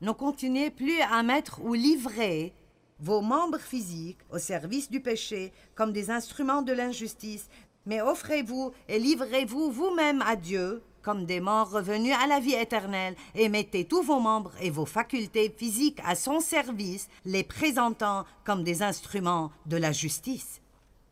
Ne 0.00 0.10
continuez 0.10 0.70
plus 0.70 1.00
à 1.02 1.22
mettre 1.22 1.62
ou 1.62 1.74
livrer 1.74 2.52
vos 2.98 3.20
membres 3.20 3.60
physiques 3.60 4.18
au 4.30 4.38
service 4.38 4.90
du 4.90 4.98
péché 4.98 5.52
comme 5.76 5.92
des 5.92 6.10
instruments 6.10 6.62
de 6.62 6.72
l'injustice, 6.72 7.48
mais 7.86 8.02
offrez-vous 8.02 8.72
et 8.88 8.98
livrez-vous 8.98 9.70
vous-même 9.70 10.22
à 10.22 10.34
Dieu 10.34 10.82
comme 11.02 11.24
des 11.24 11.40
morts 11.40 11.70
revenus 11.70 12.14
à 12.14 12.26
la 12.26 12.40
vie 12.40 12.54
éternelle, 12.54 13.16
et 13.34 13.48
mettez 13.48 13.84
tous 13.84 14.02
vos 14.02 14.20
membres 14.20 14.52
et 14.60 14.70
vos 14.70 14.86
facultés 14.86 15.54
physiques 15.56 16.00
à 16.04 16.14
son 16.14 16.40
service, 16.40 17.08
les 17.24 17.44
présentant 17.44 18.24
comme 18.44 18.64
des 18.64 18.82
instruments 18.82 19.50
de 19.66 19.76
la 19.76 19.92
justice. 19.92 20.60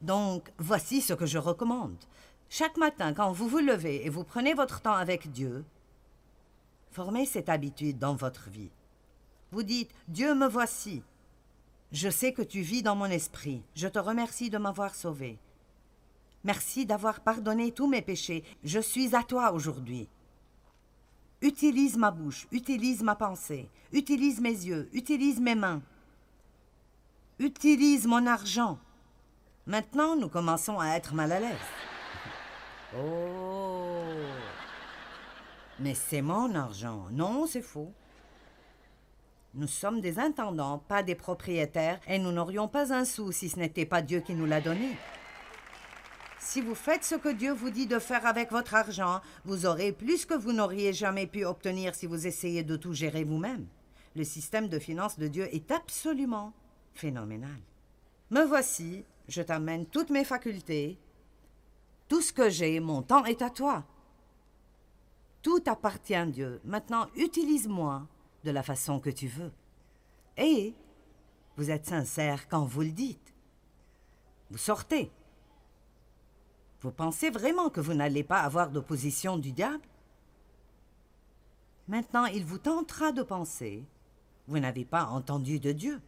Donc, 0.01 0.51
voici 0.59 1.01
ce 1.01 1.15
que 1.15 1.27
je 1.27 1.39
recommande. 1.39 1.97
Chaque 2.49 2.77
matin, 2.77 3.13
quand 3.13 3.33
vous 3.33 3.49
vous 3.49 3.59
levez 3.59 4.07
et 4.07 4.11
vous 4.11 4.25
prenez 4.25 4.55
votre 4.55 4.81
temps 4.81 4.95
avec 4.95 5.31
Dieu, 5.31 5.65
formez 6.91 7.27
cette 7.27 7.49
habitude 7.49 7.99
dans 7.99 8.15
votre 8.15 8.49
vie. 8.49 8.71
Vous 9.51 9.63
dites, 9.63 9.91
Dieu 10.09 10.35
me 10.35 10.47
voici. 10.47 11.03
Je 11.91 12.11
sais 12.11 12.33
que 12.33 12.43
tu 12.43 12.61
vis 12.61 12.83
dans 12.83 12.97
mon 12.97 13.07
esprit. 13.07 13.63
Je 13.75 13.89
te 13.89 13.99
remercie 13.99 14.51
de 14.51 14.59
m'avoir 14.59 14.95
sauvé. 14.95 15.39
Merci 16.49 16.87
d'avoir 16.87 17.21
pardonné 17.21 17.73
tous 17.73 17.87
mes 17.87 18.01
péchés. 18.01 18.43
Je 18.65 18.81
suis 18.81 19.15
à 19.15 19.23
toi 19.23 19.53
aujourd'hui. 19.53 20.09
Utilise 21.43 21.99
ma 21.99 22.11
bouche, 22.11 22.49
utilise 22.51 23.03
ma 23.03 23.15
pensée, 23.15 23.69
utilise 23.93 24.41
mes 24.41 24.49
yeux, 24.49 24.89
utilise 24.95 25.41
mes 25.41 25.55
mains. 25.55 25.83
Utilise 27.39 28.07
mon 28.07 28.27
argent. 28.27 28.79
Maintenant, 29.67 30.17
nous 30.17 30.31
commençons 30.31 30.81
à 30.81 30.97
être 30.97 31.13
mal 31.13 31.33
à 31.33 31.41
l'aise. 31.41 31.69
Oh. 32.97 34.15
Mais 35.81 35.95
c'est 35.95 36.23
mon 36.23 36.55
argent. 36.55 37.09
Non, 37.11 37.47
c'est 37.47 37.61
faux. 37.61 37.93
Nous 39.53 39.69
sommes 39.69 40.01
des 40.01 40.19
intendants, 40.19 40.79
pas 40.79 41.03
des 41.03 41.15
propriétaires, 41.15 42.01
et 42.09 42.19
nous 42.19 42.33
n'aurions 42.33 42.69
pas 42.69 42.95
un 42.95 43.05
sou 43.05 43.33
si 43.33 43.51
ce 43.51 43.59
n'était 43.59 43.85
pas 43.85 44.01
Dieu 44.01 44.21
qui 44.21 44.33
nous 44.33 44.47
l'a 44.47 44.63
donné. 44.63 44.97
Si 46.49 46.63
vous 46.63 46.75
faites 46.75 47.05
ce 47.05 47.15
que 47.15 47.29
Dieu 47.29 47.53
vous 47.53 47.69
dit 47.69 47.87
de 47.87 47.99
faire 47.99 48.25
avec 48.25 48.53
votre 48.53 48.75
argent, 48.75 49.21
vous 49.45 49.67
aurez 49.67 49.93
plus 49.93 50.25
que 50.25 50.33
vous 50.33 50.55
n'auriez 50.55 50.95
jamais 50.95 51.27
pu 51.27 51.45
obtenir 51.45 51.95
si 51.95 52.07
vous 52.07 52.27
essayez 52.27 52.63
de 52.63 52.75
tout 52.75 52.95
gérer 52.95 53.23
vous-même. 53.23 53.67
Le 54.17 54.25
système 54.25 54.67
de 54.67 54.79
finances 54.79 55.19
de 55.19 55.29
Dieu 55.29 55.55
est 55.55 55.71
absolument 55.71 56.55
phénoménal. 56.95 57.61
Me 58.31 58.45
voici, 58.45 59.05
je 59.29 59.43
t'amène 59.43 59.85
toutes 59.85 60.09
mes 60.09 60.25
facultés. 60.25 60.99
Tout 62.09 62.23
ce 62.23 62.33
que 62.33 62.49
j'ai, 62.49 62.81
mon 62.81 63.03
temps 63.03 63.27
est 63.27 63.43
à 63.43 63.51
toi. 63.51 63.85
Tout 65.43 65.63
appartient 65.67 66.15
à 66.15 66.25
Dieu. 66.25 66.63
Maintenant, 66.65 67.09
utilise-moi 67.15 68.07
de 68.45 68.51
la 68.53 68.63
façon 68.63 69.01
que 69.01 69.11
tu 69.11 69.29
veux. 69.29 69.53
Et 70.39 70.73
vous 71.59 71.71
êtes 71.71 71.85
sincère 71.85 72.49
quand 72.49 72.65
vous 72.65 72.81
le 72.81 72.93
dites. 72.93 73.35
Vous 74.51 74.57
sortez. 74.57 75.13
Vous 76.81 76.93
pensez 76.93 77.31
vraiment 77.31 77.71
que 77.71 77.81
vous 77.81 77.95
n'allez 77.95 78.23
pas 78.23 78.41
avoir 78.41 78.71
d'opposition 78.71 79.37
du 79.37 79.53
diable? 79.53 79.83
Maintenant, 81.89 82.27
il 82.27 82.45
vous 82.45 82.59
tentera 82.59 83.13
de 83.13 83.23
penser. 83.23 83.85
Vous 84.47 84.59
n'avez 84.59 84.85
pas 84.85 85.07
entendu 85.07 85.59
de 85.59 85.73
Dieu. 85.73 86.01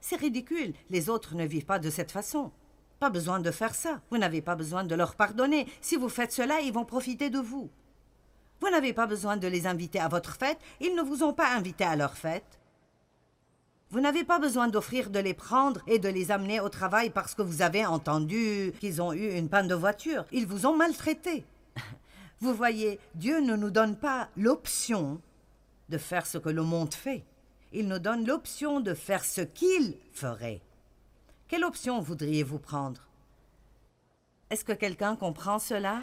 C'est 0.00 0.16
ridicule, 0.16 0.74
les 0.90 1.08
autres 1.08 1.34
ne 1.34 1.46
vivent 1.46 1.64
pas 1.64 1.78
de 1.78 1.90
cette 1.90 2.12
façon. 2.12 2.52
Pas 3.00 3.10
besoin 3.10 3.40
de 3.40 3.50
faire 3.50 3.74
ça. 3.74 4.00
Vous 4.10 4.18
n'avez 4.18 4.42
pas 4.42 4.56
besoin 4.56 4.84
de 4.84 4.94
leur 4.94 5.14
pardonner. 5.14 5.66
Si 5.80 5.96
vous 5.96 6.08
faites 6.08 6.32
cela, 6.32 6.60
ils 6.60 6.72
vont 6.72 6.84
profiter 6.84 7.30
de 7.30 7.38
vous. 7.38 7.70
Vous 8.60 8.70
n'avez 8.70 8.92
pas 8.92 9.06
besoin 9.06 9.36
de 9.36 9.46
les 9.46 9.66
inviter 9.66 10.00
à 10.00 10.08
votre 10.08 10.34
fête. 10.34 10.58
Ils 10.80 10.94
ne 10.94 11.02
vous 11.02 11.22
ont 11.22 11.32
pas 11.32 11.54
invité 11.54 11.84
à 11.84 11.96
leur 11.96 12.16
fête. 12.16 12.58
Vous 13.90 14.00
n'avez 14.00 14.22
pas 14.22 14.38
besoin 14.38 14.68
d'offrir 14.68 15.08
de 15.08 15.18
les 15.18 15.32
prendre 15.32 15.80
et 15.86 15.98
de 15.98 16.10
les 16.10 16.30
amener 16.30 16.60
au 16.60 16.68
travail 16.68 17.08
parce 17.08 17.34
que 17.34 17.40
vous 17.40 17.62
avez 17.62 17.86
entendu 17.86 18.72
qu'ils 18.80 19.00
ont 19.00 19.14
eu 19.14 19.34
une 19.34 19.48
panne 19.48 19.68
de 19.68 19.74
voiture. 19.74 20.26
Ils 20.30 20.46
vous 20.46 20.66
ont 20.66 20.76
maltraité. 20.76 21.46
Vous 22.40 22.54
voyez, 22.54 23.00
Dieu 23.14 23.40
ne 23.40 23.56
nous 23.56 23.70
donne 23.70 23.96
pas 23.96 24.28
l'option 24.36 25.20
de 25.88 25.98
faire 25.98 26.26
ce 26.26 26.38
que 26.38 26.50
le 26.50 26.62
monde 26.62 26.94
fait. 26.94 27.24
Il 27.72 27.88
nous 27.88 27.98
donne 27.98 28.26
l'option 28.26 28.80
de 28.80 28.94
faire 28.94 29.24
ce 29.24 29.40
qu'il 29.40 29.96
ferait. 30.12 30.60
Quelle 31.48 31.64
option 31.64 32.00
voudriez-vous 32.00 32.58
prendre? 32.58 33.00
Est-ce 34.50 34.64
que 34.64 34.72
quelqu'un 34.72 35.16
comprend 35.16 35.58
cela? 35.58 36.02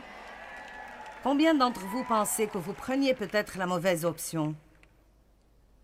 Combien 1.24 1.56
d'entre 1.56 1.86
vous 1.86 2.04
pensez 2.04 2.48
que 2.48 2.58
vous 2.58 2.74
preniez 2.74 3.14
peut-être 3.14 3.58
la 3.58 3.66
mauvaise 3.66 4.06
option? 4.06 4.56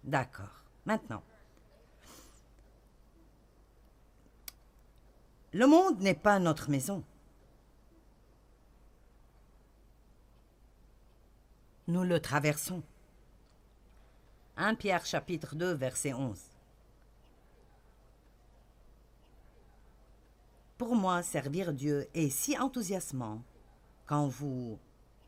D'accord. 0.04 0.64
Maintenant, 0.86 1.24
Le 5.54 5.68
monde 5.68 6.00
n'est 6.00 6.14
pas 6.14 6.40
notre 6.40 6.70
maison. 6.70 7.04
Nous 11.88 12.04
le 12.04 12.22
traversons. 12.22 12.82
1 14.56 14.76
Pierre 14.76 15.06
chapitre 15.06 15.56
2 15.56 15.74
verset 15.74 16.14
11. 16.14 16.40
Pour 20.78 20.96
moi, 20.96 21.22
servir 21.22 21.74
Dieu 21.74 22.08
est 22.14 22.30
si 22.30 22.58
enthousiasmant 22.58 23.44
quand 24.06 24.30
vous 24.30 24.80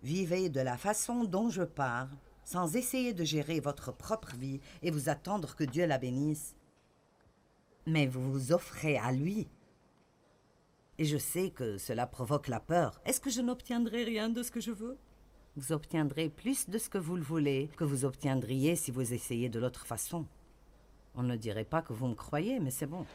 vivez 0.04 0.48
de 0.48 0.62
la 0.62 0.78
façon 0.78 1.26
dont 1.26 1.50
je 1.50 1.64
parle, 1.64 2.16
sans 2.46 2.78
essayer 2.78 3.14
de 3.14 3.26
gérer 3.26 3.60
votre 3.60 3.92
propre 3.92 4.36
vie 4.38 4.62
et 4.84 4.90
vous 4.90 5.10
attendre 5.10 5.54
que 5.56 5.66
Dieu 5.66 5.86
la 5.86 5.98
bénisse, 5.98 6.56
mais 7.86 8.08
vous 8.08 8.32
vous 8.32 8.54
offrez 8.54 8.98
à 8.98 9.12
lui 9.12 9.50
et 10.98 11.06
je 11.06 11.18
sais 11.18 11.50
que 11.50 11.78
cela 11.78 12.08
provoque 12.08 12.48
la 12.48 12.60
peur. 12.60 13.02
Est-ce 13.06 13.20
que 13.20 13.30
je 13.30 13.42
n'obtiendrai 13.42 14.04
rien 14.04 14.30
de 14.30 14.44
ce 14.44 14.52
que 14.52 14.60
je 14.60 14.72
veux? 14.72 14.98
Vous 15.56 15.72
obtiendrez 15.72 16.30
plus 16.30 16.70
de 16.70 16.78
ce 16.78 16.90
que 16.90 16.98
vous 16.98 17.16
le 17.16 17.22
voulez 17.22 17.70
que 17.78 17.84
vous 17.84 18.06
obtiendriez 18.06 18.76
si 18.76 18.92
vous 18.92 19.14
essayez 19.14 19.50
de 19.50 19.60
l'autre 19.60 19.86
façon. 19.86 20.26
On 21.16 21.24
ne 21.24 21.36
dirait 21.36 21.64
pas 21.64 21.82
que 21.82 21.94
vous 21.94 22.08
me 22.08 22.16
croyez, 22.16 22.60
mais 22.60 22.72
c'est 22.72 22.88
bon. 22.88 23.06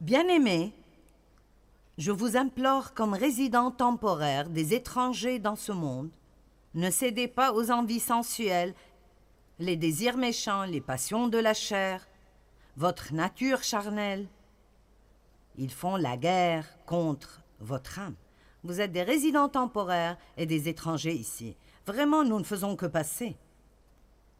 Bien-aimés, 0.00 0.72
je 1.96 2.10
vous 2.10 2.36
implore 2.36 2.92
comme 2.92 3.14
résidents 3.14 3.70
temporaires 3.70 4.50
des 4.50 4.74
étrangers 4.74 5.38
dans 5.38 5.56
ce 5.56 5.72
monde, 5.72 6.10
ne 6.74 6.90
cédez 6.90 7.28
pas 7.28 7.52
aux 7.54 7.70
envies 7.70 8.00
sensuelles, 8.00 8.74
les 9.58 9.76
désirs 9.76 10.16
méchants, 10.16 10.64
les 10.64 10.80
passions 10.80 11.28
de 11.28 11.38
la 11.38 11.54
chair, 11.54 12.06
votre 12.76 13.14
nature 13.14 13.62
charnelle, 13.62 14.26
ils 15.56 15.72
font 15.72 15.96
la 15.96 16.16
guerre 16.16 16.66
contre 16.86 17.42
votre 17.60 17.98
âme. 17.98 18.16
Vous 18.62 18.80
êtes 18.80 18.92
des 18.92 19.02
résidents 19.02 19.48
temporaires 19.48 20.16
et 20.36 20.46
des 20.46 20.68
étrangers 20.68 21.14
ici. 21.14 21.56
Vraiment, 21.86 22.24
nous 22.24 22.38
ne 22.38 22.44
faisons 22.44 22.76
que 22.76 22.86
passer. 22.86 23.36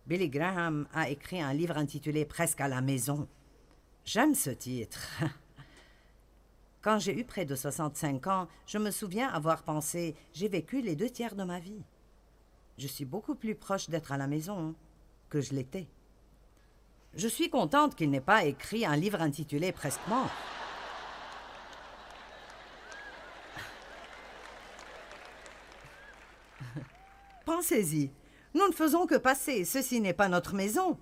Billy 0.07 0.29
Graham 0.29 0.87
a 0.93 1.09
écrit 1.09 1.41
un 1.41 1.53
livre 1.53 1.77
intitulé 1.77 2.25
Presque 2.25 2.61
à 2.61 2.69
la 2.69 2.81
maison. 2.81 3.29
J'aime 4.05 4.35
ce 4.35 4.51
titre. 4.51 5.21
Quand 6.83 6.99
j'ai 6.99 7.19
eu 7.19 7.25
près 7.25 7.45
de 7.45 7.55
65 7.55 8.27
ans, 8.27 8.49
je 8.67 8.79
me 8.79 8.91
souviens 8.91 9.29
avoir 9.29 9.63
pensé 9.63 10.15
J'ai 10.33 10.49
vécu 10.49 10.83
les 10.83 10.97
deux 10.97 11.09
tiers 11.09 11.35
de 11.35 11.45
ma 11.45 11.59
vie. 11.59 11.83
Je 12.77 12.87
suis 12.87 13.05
beaucoup 13.05 13.35
plus 13.35 13.55
proche 13.55 13.89
d'être 13.89 14.13
à 14.13 14.19
la 14.19 14.27
maison 14.27 14.75
que 15.31 15.41
je 15.41 15.55
l'étais. 15.55 15.87
Je 17.15 17.29
suis 17.29 17.49
contente 17.49 17.95
qu'il 17.95 18.11
n'ait 18.11 18.21
pas 18.21 18.45
écrit 18.45 18.85
un 18.85 18.97
livre 18.97 19.23
intitulé 19.23 19.71
Presque 19.73 20.07
mort. 20.09 20.31
Pensez-y. 27.45 28.11
Nous 28.55 28.67
ne 28.67 28.73
faisons 28.73 29.07
que 29.07 29.17
passer, 29.17 29.65
ceci 29.65 30.01
n'est 30.01 30.13
pas 30.13 30.29
notre 30.29 30.55
maison. 30.55 30.99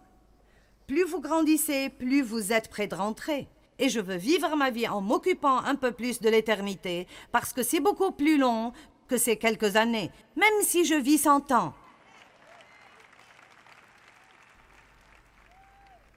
Plus 0.87 1.05
vous 1.05 1.21
grandissez, 1.21 1.91
plus 1.91 2.23
vous 2.23 2.53
êtes 2.53 2.69
près 2.69 2.87
de 2.87 2.95
rentrer. 2.95 3.49
Et 3.79 3.89
je 3.89 4.01
veux 4.01 4.17
vivre 4.17 4.57
ma 4.57 4.71
vie 4.71 4.89
en 4.89 5.01
m'occupant 5.01 5.59
un 5.59 5.75
peu 5.75 5.93
plus 5.93 6.21
de 6.21 6.29
l'éternité, 6.29 7.07
parce 7.31 7.53
que 7.53 7.63
c'est 7.63 7.81
beaucoup 7.81 8.13
plus 8.13 8.39
long 8.39 8.73
que 9.09 9.17
ces 9.17 9.37
quelques 9.37 9.77
années, 9.77 10.11
même 10.37 10.63
si 10.63 10.85
je 10.85 10.95
vis 10.95 11.19
cent 11.19 11.51
ans. 11.53 11.75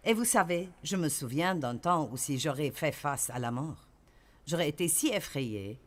Et 0.04 0.14
vous 0.14 0.26
savez, 0.26 0.70
je 0.84 0.96
me 0.96 1.10
souviens 1.10 1.56
d'un 1.56 1.78
temps 1.78 2.10
où 2.12 2.18
si 2.18 2.38
j'aurais 2.38 2.72
fait 2.72 2.92
face 2.92 3.30
à 3.32 3.40
la 3.40 3.52
mort, 3.52 3.88
j'aurais 4.46 4.70
été 4.70 4.88
si 4.88 5.08
effrayée 5.08 5.80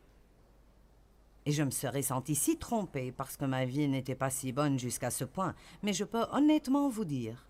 et 1.49 1.51
je 1.51 1.63
me 1.63 1.71
serais 1.71 2.03
sentie 2.03 2.35
si 2.35 2.57
trompée 2.57 3.11
parce 3.11 3.35
que 3.35 3.45
ma 3.45 3.65
vie 3.65 3.87
n'était 3.87 4.13
pas 4.13 4.29
si 4.29 4.51
bonne 4.51 4.77
jusqu'à 4.77 5.09
ce 5.09 5.23
point. 5.23 5.55
Mais 5.81 5.93
je 5.93 6.03
peux 6.03 6.27
honnêtement 6.31 6.89
vous 6.89 7.05
dire 7.05 7.47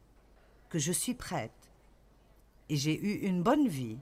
que 0.69 0.79
je 0.79 0.93
suis 0.93 1.15
prête 1.15 1.69
et 2.69 2.77
j'ai 2.77 2.97
eu 2.97 3.27
une 3.27 3.43
bonne 3.43 3.67
vie 3.67 3.97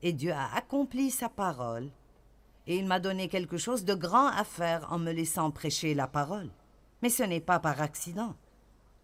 et 0.00 0.12
Dieu 0.12 0.30
a 0.30 0.54
accompli 0.54 1.10
sa 1.10 1.28
parole 1.28 1.90
et 2.68 2.76
il 2.76 2.86
m'a 2.86 3.00
donné 3.00 3.28
quelque 3.28 3.56
chose 3.56 3.84
de 3.84 3.94
grand 3.94 4.28
à 4.28 4.44
faire 4.44 4.86
en 4.92 5.00
me 5.00 5.10
laissant 5.10 5.50
prêcher 5.50 5.92
la 5.92 6.06
parole. 6.06 6.48
Mais 7.02 7.10
ce 7.10 7.24
n'est 7.24 7.40
pas 7.40 7.58
par 7.58 7.80
accident. 7.80 8.36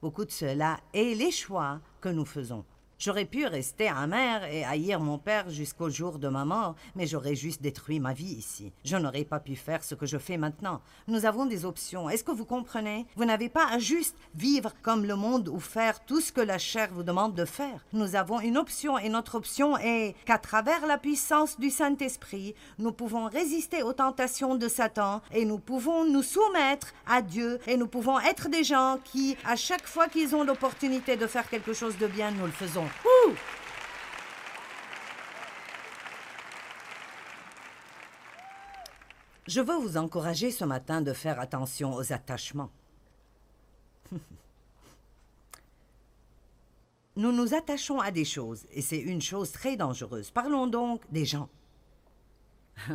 Beaucoup 0.02 0.25
de 0.25 0.31
cela 0.31 0.79
est 0.95 1.17
les 1.17 1.33
choix 1.33 1.81
que 2.00 2.11
nous 2.11 2.26
faisons. 2.26 2.64
J'aurais 3.04 3.25
pu 3.25 3.47
rester 3.47 3.88
amère 3.88 4.44
et 4.44 4.62
haïr 4.62 5.00
mon 5.00 5.18
père 5.18 5.50
jusqu'au 5.50 5.90
jour 5.90 6.21
de 6.21 6.28
ma 6.28 6.44
mort, 6.44 6.76
mais 6.94 7.09
j'aurais 7.09 7.35
juste 7.35 7.61
détruit 7.61 7.99
ma 7.99 8.12
vie 8.12 8.37
ici. 8.37 8.73
Je 8.85 8.97
n'aurais 8.97 9.25
pas 9.25 9.40
pu 9.40 9.56
faire 9.56 9.82
ce 9.82 9.97
que 9.97 10.06
je 10.06 10.18
fais 10.18 10.37
maintenant. 10.37 10.80
Nous 11.09 11.26
avons 11.26 11.44
des 11.44 11.64
options. 11.64 12.09
Est-ce 12.09 12.23
que 12.23 12.30
vous 12.30 12.44
comprenez? 12.44 13.09
Vous 13.16 13.25
n'avez 13.25 13.49
pas 13.49 13.66
à 13.66 13.80
juste 13.80 14.14
vivre 14.37 14.73
comme 14.82 15.04
le 15.04 15.16
monde 15.16 15.49
ou 15.49 15.59
faire 15.59 16.04
tout 16.04 16.21
ce 16.21 16.30
que 16.30 16.40
la 16.40 16.59
chair 16.59 16.90
vous 16.92 17.02
demande 17.02 17.35
de 17.35 17.44
faire. 17.44 17.85
Nous 17.92 18.14
avons 18.14 18.38
une 18.38 18.56
option 18.56 18.97
et 18.97 19.09
notre 19.09 19.35
option 19.35 19.76
est 19.78 20.14
qu'à 20.25 20.38
travers 20.38 20.87
la 20.87 20.97
puissance 20.97 21.59
du 21.59 21.71
Saint-Esprit, 21.71 22.54
nous 22.78 22.92
pouvons 22.92 23.26
résister 23.26 23.82
aux 23.82 23.94
tentations 23.94 24.54
de 24.54 24.68
Satan 24.68 25.23
et 25.32 25.44
nous 25.44 25.59
pouvons 25.59 26.04
nous 26.04 26.23
soumettre 26.23 26.94
à 27.09 27.21
Dieu 27.21 27.59
et 27.66 27.76
nous 27.76 27.88
pouvons 27.88 28.21
être 28.21 28.49
des 28.49 28.62
gens 28.62 29.00
qui, 29.02 29.37
à 29.44 29.56
chaque 29.56 29.88
fois 29.88 30.06
qu'ils 30.06 30.37
ont 30.37 30.44
l'opportunité 30.44 31.16
de 31.16 31.26
faire 31.26 31.50
quelque 31.50 31.73
chose 31.73 31.99
de 31.99 32.06
bien, 32.06 32.30
nous 32.30 32.47
le 32.47 32.52
faisons. 32.52 32.91
Je 39.52 39.61
veux 39.61 39.76
vous 39.76 39.96
encourager 39.99 40.50
ce 40.50 40.64
matin 40.64 41.02
de 41.02 41.12
faire 41.12 41.38
attention 41.38 41.94
aux 41.94 42.12
attachements. 42.12 42.70
Nous 47.16 47.32
nous 47.32 47.52
attachons 47.52 48.00
à 48.00 48.11
des 48.11 48.25
choses, 48.25 48.64
et 48.70 48.80
c'est 48.80 48.99
une 48.99 49.20
chose 49.20 49.52
très 49.52 49.76
dangereuse. 49.76 50.30
Parlons 50.30 50.66
donc 50.66 51.02
des 51.12 51.26
gens. 51.26 51.50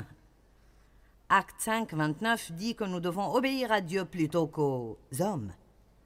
Acte 1.30 1.60
5, 1.60 1.94
29 1.94 2.54
dit 2.54 2.74
que 2.76 2.86
nous 2.86 3.02
devons 3.02 3.36
obéir 3.36 3.72
à 3.72 3.82
Dieu 3.82 4.06
plutôt 4.06 4.48
qu'aux 4.48 4.98
hommes. 5.20 5.54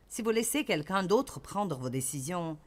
Si 0.09 0.21
vous 0.21 0.31
laissez 0.31 0.65
quelqu'un 0.65 1.03
d'autre 1.03 1.39
prendre 1.39 1.77
vos 1.77 1.89
décisions, 1.89 2.57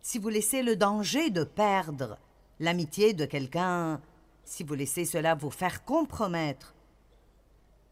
si 0.00 0.18
vous 0.18 0.28
laissez 0.28 0.62
le 0.62 0.76
danger 0.76 1.30
de 1.30 1.44
perdre 1.44 2.18
l'amitié 2.60 3.12
de 3.14 3.24
quelqu'un, 3.24 4.00
si 4.44 4.64
vous 4.64 4.74
laissez 4.74 5.04
cela 5.04 5.34
vous 5.34 5.50
faire 5.50 5.84
compromettre 5.84 6.74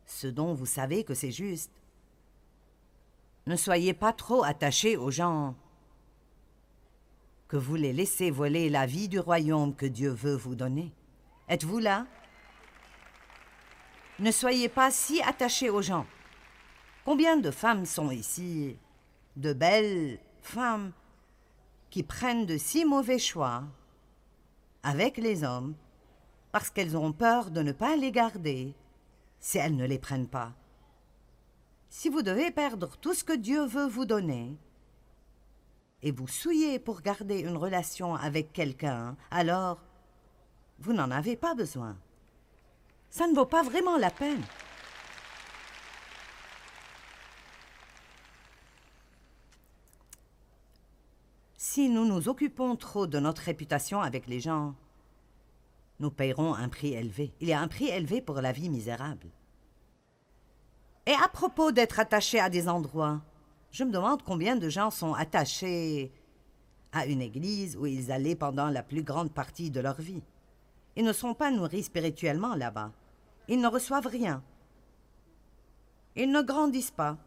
ce 0.06 0.26
dont 0.26 0.54
vous 0.54 0.66
savez 0.66 1.04
que 1.04 1.14
c'est 1.14 1.32
juste, 1.32 1.70
ne 3.46 3.56
soyez 3.56 3.92
pas 3.92 4.12
trop 4.12 4.42
attachés 4.42 4.96
aux 4.96 5.10
gens, 5.10 5.54
que 7.48 7.56
vous 7.56 7.76
les 7.76 7.92
laissez 7.92 8.30
voler 8.30 8.68
la 8.68 8.86
vie 8.86 9.08
du 9.08 9.20
royaume 9.20 9.74
que 9.74 9.86
Dieu 9.86 10.10
veut 10.10 10.34
vous 10.34 10.56
donner. 10.56 10.92
Êtes-vous 11.48 11.78
là? 11.78 12.06
Ne 14.18 14.32
soyez 14.32 14.68
pas 14.68 14.90
si 14.90 15.22
attachés 15.22 15.70
aux 15.70 15.82
gens. 15.82 16.06
Combien 17.04 17.36
de 17.36 17.52
femmes 17.52 17.86
sont 17.86 18.10
ici? 18.10 18.76
De 19.36 19.52
belles 19.52 20.18
femmes 20.42 20.92
qui 21.96 22.02
prennent 22.02 22.44
de 22.44 22.58
si 22.58 22.84
mauvais 22.84 23.18
choix 23.18 23.64
avec 24.82 25.16
les 25.16 25.44
hommes 25.44 25.74
parce 26.52 26.68
qu'elles 26.68 26.94
ont 26.94 27.10
peur 27.10 27.50
de 27.50 27.62
ne 27.62 27.72
pas 27.72 27.96
les 27.96 28.12
garder 28.12 28.74
si 29.40 29.56
elles 29.56 29.74
ne 29.74 29.86
les 29.86 29.98
prennent 29.98 30.28
pas. 30.28 30.52
Si 31.88 32.10
vous 32.10 32.20
devez 32.20 32.50
perdre 32.50 32.98
tout 32.98 33.14
ce 33.14 33.24
que 33.24 33.32
Dieu 33.32 33.64
veut 33.64 33.86
vous 33.86 34.04
donner 34.04 34.58
et 36.02 36.10
vous 36.10 36.28
souiller 36.28 36.78
pour 36.78 37.00
garder 37.00 37.38
une 37.38 37.56
relation 37.56 38.14
avec 38.14 38.52
quelqu'un, 38.52 39.16
alors 39.30 39.82
vous 40.78 40.92
n'en 40.92 41.10
avez 41.10 41.34
pas 41.34 41.54
besoin. 41.54 41.96
Ça 43.08 43.26
ne 43.26 43.34
vaut 43.34 43.46
pas 43.46 43.62
vraiment 43.62 43.96
la 43.96 44.10
peine. 44.10 44.42
Si 51.76 51.90
nous 51.90 52.06
nous 52.06 52.30
occupons 52.30 52.74
trop 52.74 53.06
de 53.06 53.18
notre 53.18 53.42
réputation 53.42 54.00
avec 54.00 54.28
les 54.28 54.40
gens, 54.40 54.74
nous 56.00 56.10
paierons 56.10 56.54
un 56.54 56.70
prix 56.70 56.94
élevé. 56.94 57.34
Il 57.42 57.48
y 57.48 57.52
a 57.52 57.60
un 57.60 57.68
prix 57.68 57.88
élevé 57.88 58.22
pour 58.22 58.40
la 58.40 58.50
vie 58.50 58.70
misérable. 58.70 59.26
Et 61.04 61.12
à 61.12 61.28
propos 61.28 61.72
d'être 61.72 62.00
attaché 62.00 62.40
à 62.40 62.48
des 62.48 62.70
endroits, 62.70 63.20
je 63.72 63.84
me 63.84 63.92
demande 63.92 64.22
combien 64.22 64.56
de 64.56 64.70
gens 64.70 64.90
sont 64.90 65.12
attachés 65.12 66.10
à 66.92 67.04
une 67.04 67.20
église 67.20 67.76
où 67.76 67.84
ils 67.84 68.10
allaient 68.10 68.36
pendant 68.36 68.70
la 68.70 68.82
plus 68.82 69.02
grande 69.02 69.30
partie 69.30 69.70
de 69.70 69.80
leur 69.80 70.00
vie. 70.00 70.22
Ils 70.96 71.04
ne 71.04 71.12
sont 71.12 71.34
pas 71.34 71.50
nourris 71.50 71.82
spirituellement 71.82 72.54
là-bas. 72.54 72.90
Ils 73.48 73.60
ne 73.60 73.68
reçoivent 73.68 74.06
rien. 74.06 74.42
Ils 76.14 76.32
ne 76.32 76.40
grandissent 76.40 76.90
pas. 76.90 77.18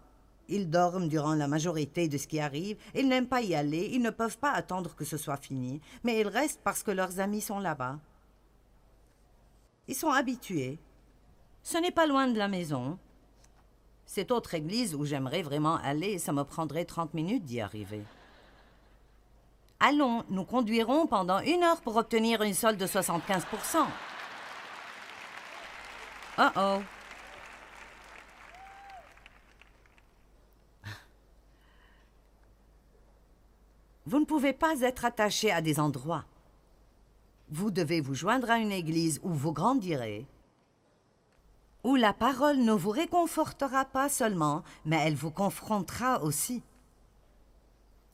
Ils 0.50 0.70
dorment 0.70 1.08
durant 1.08 1.36
la 1.36 1.48
majorité 1.48 2.08
de 2.08 2.18
ce 2.18 2.28
qui 2.28 2.40
arrive, 2.40 2.78
ils 2.96 3.08
n'aiment 3.08 3.28
pas 3.28 3.42
y 3.42 3.56
aller, 3.56 3.90
ils 3.94 4.02
ne 4.02 4.10
peuvent 4.10 4.38
pas 4.38 4.52
attendre 4.52 4.96
que 4.96 5.06
ce 5.06 5.16
soit 5.16 5.38
fini, 5.38 5.80
mais 6.04 6.20
ils 6.20 6.28
restent 6.28 6.62
parce 6.64 6.84
que 6.84 6.92
leurs 6.92 7.20
amis 7.20 7.42
sont 7.42 7.60
là-bas. 7.60 8.00
Ils 9.88 9.96
sont 9.96 10.10
habitués. 10.10 10.80
Ce 11.64 11.78
n'est 11.78 11.92
pas 11.92 12.08
loin 12.08 12.28
de 12.28 12.38
la 12.38 12.48
maison. 12.48 12.98
Cette 14.06 14.32
autre 14.32 14.56
église 14.56 14.96
où 14.96 15.06
j'aimerais 15.06 15.44
vraiment 15.44 15.76
aller, 15.78 16.18
ça 16.18 16.34
me 16.34 16.44
prendrait 16.44 16.86
30 16.86 17.14
minutes 17.14 17.46
d'y 17.46 17.62
arriver. 17.62 18.04
Allons, 19.80 20.26
nous 20.30 20.44
conduirons 20.44 21.08
pendant 21.08 21.40
une 21.40 21.64
heure 21.64 21.82
pour 21.82 21.96
obtenir 21.96 22.42
une 22.42 22.54
solde 22.54 22.78
de 22.78 22.88
75% 22.88 23.44
Oh 26.42 26.50
oh. 26.56 26.82
Vous 34.10 34.20
ne 34.20 34.26
pouvez 34.26 34.54
pas 34.54 34.82
être 34.82 35.06
attaché 35.06 35.52
à 35.52 35.62
des 35.62 35.80
endroits. 35.80 36.26
Vous 37.52 37.70
devez 37.70 38.02
vous 38.02 38.16
joindre 38.16 38.50
à 38.50 38.58
une 38.58 38.72
église 38.72 39.20
où 39.22 39.30
vous 39.30 39.54
grandirez, 39.54 40.26
où 41.84 41.96
la 41.96 42.12
parole 42.12 42.58
ne 42.58 42.74
vous 42.74 42.90
réconfortera 42.90 43.86
pas 43.86 44.10
seulement, 44.10 44.64
mais 44.84 44.98
elle 45.06 45.14
vous 45.14 45.30
confrontera 45.30 46.24
aussi. 46.24 46.64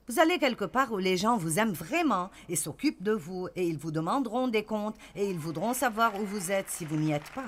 Vous 0.10 0.20
allez 0.20 0.38
quelque 0.38 0.66
part 0.66 0.92
où 0.92 0.98
les 0.98 1.16
gens 1.16 1.38
vous 1.38 1.60
aiment 1.60 1.72
vraiment 1.72 2.30
et 2.50 2.58
s'occupent 2.58 3.02
de 3.02 3.14
vous, 3.14 3.48
et 3.56 3.66
ils 3.66 3.78
vous 3.78 3.92
demanderont 3.92 4.50
des 4.50 4.66
comptes, 4.66 4.98
et 5.16 5.30
ils 5.30 5.40
voudront 5.40 5.74
savoir 5.74 6.20
où 6.20 6.26
vous 6.26 6.52
êtes 6.52 6.70
si 6.70 6.84
vous 6.84 6.98
n'y 6.98 7.14
êtes 7.14 7.32
pas. 7.32 7.48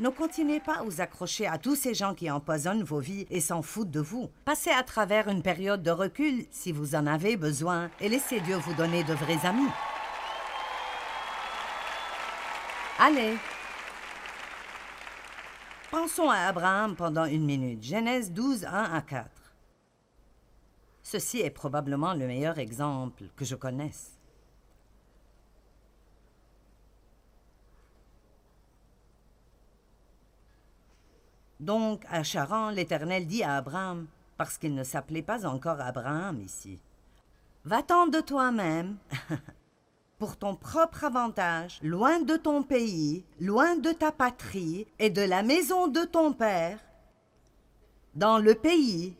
Ne 0.00 0.10
continuez 0.10 0.60
pas 0.60 0.78
à 0.78 0.82
vous 0.84 1.00
accrocher 1.00 1.48
à 1.48 1.58
tous 1.58 1.74
ces 1.74 1.92
gens 1.92 2.14
qui 2.14 2.30
empoisonnent 2.30 2.84
vos 2.84 3.00
vies 3.00 3.26
et 3.30 3.40
s'en 3.40 3.62
foutent 3.62 3.90
de 3.90 3.98
vous. 3.98 4.30
Passez 4.44 4.70
à 4.70 4.84
travers 4.84 5.26
une 5.26 5.42
période 5.42 5.82
de 5.82 5.90
recul 5.90 6.46
si 6.52 6.70
vous 6.70 6.94
en 6.94 7.04
avez 7.08 7.36
besoin 7.36 7.90
et 8.00 8.08
laissez 8.08 8.40
Dieu 8.40 8.56
vous 8.58 8.74
donner 8.74 9.02
de 9.02 9.14
vrais 9.14 9.44
amis. 9.44 9.70
Allez. 13.00 13.36
Pensons 15.90 16.30
à 16.30 16.46
Abraham 16.46 16.94
pendant 16.94 17.24
une 17.24 17.44
minute. 17.44 17.82
Genèse 17.82 18.30
12, 18.30 18.66
1 18.66 18.68
à 18.70 19.00
4. 19.02 19.28
Ceci 21.02 21.40
est 21.40 21.50
probablement 21.50 22.14
le 22.14 22.28
meilleur 22.28 22.58
exemple 22.58 23.24
que 23.34 23.44
je 23.44 23.56
connaisse. 23.56 24.17
Donc, 31.60 32.04
à 32.08 32.22
Charan, 32.22 32.70
l'Éternel 32.70 33.26
dit 33.26 33.42
à 33.42 33.56
Abraham, 33.56 34.06
parce 34.36 34.58
qu'il 34.58 34.74
ne 34.74 34.84
s'appelait 34.84 35.22
pas 35.22 35.46
encore 35.46 35.80
Abraham 35.80 36.40
ici, 36.40 36.78
Va-t'en 37.64 38.06
de 38.06 38.20
toi-même, 38.20 38.96
pour 40.18 40.36
ton 40.36 40.54
propre 40.54 41.04
avantage, 41.04 41.80
loin 41.82 42.20
de 42.20 42.36
ton 42.36 42.62
pays, 42.62 43.24
loin 43.40 43.76
de 43.76 43.90
ta 43.90 44.10
patrie 44.10 44.86
et 44.98 45.10
de 45.10 45.22
la 45.22 45.42
maison 45.42 45.88
de 45.88 46.04
ton 46.04 46.32
père, 46.32 46.78
dans 48.14 48.38
le 48.38 48.54
pays 48.54 49.16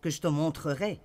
que 0.00 0.10
je 0.10 0.20
te 0.20 0.26
montrerai. 0.26 1.00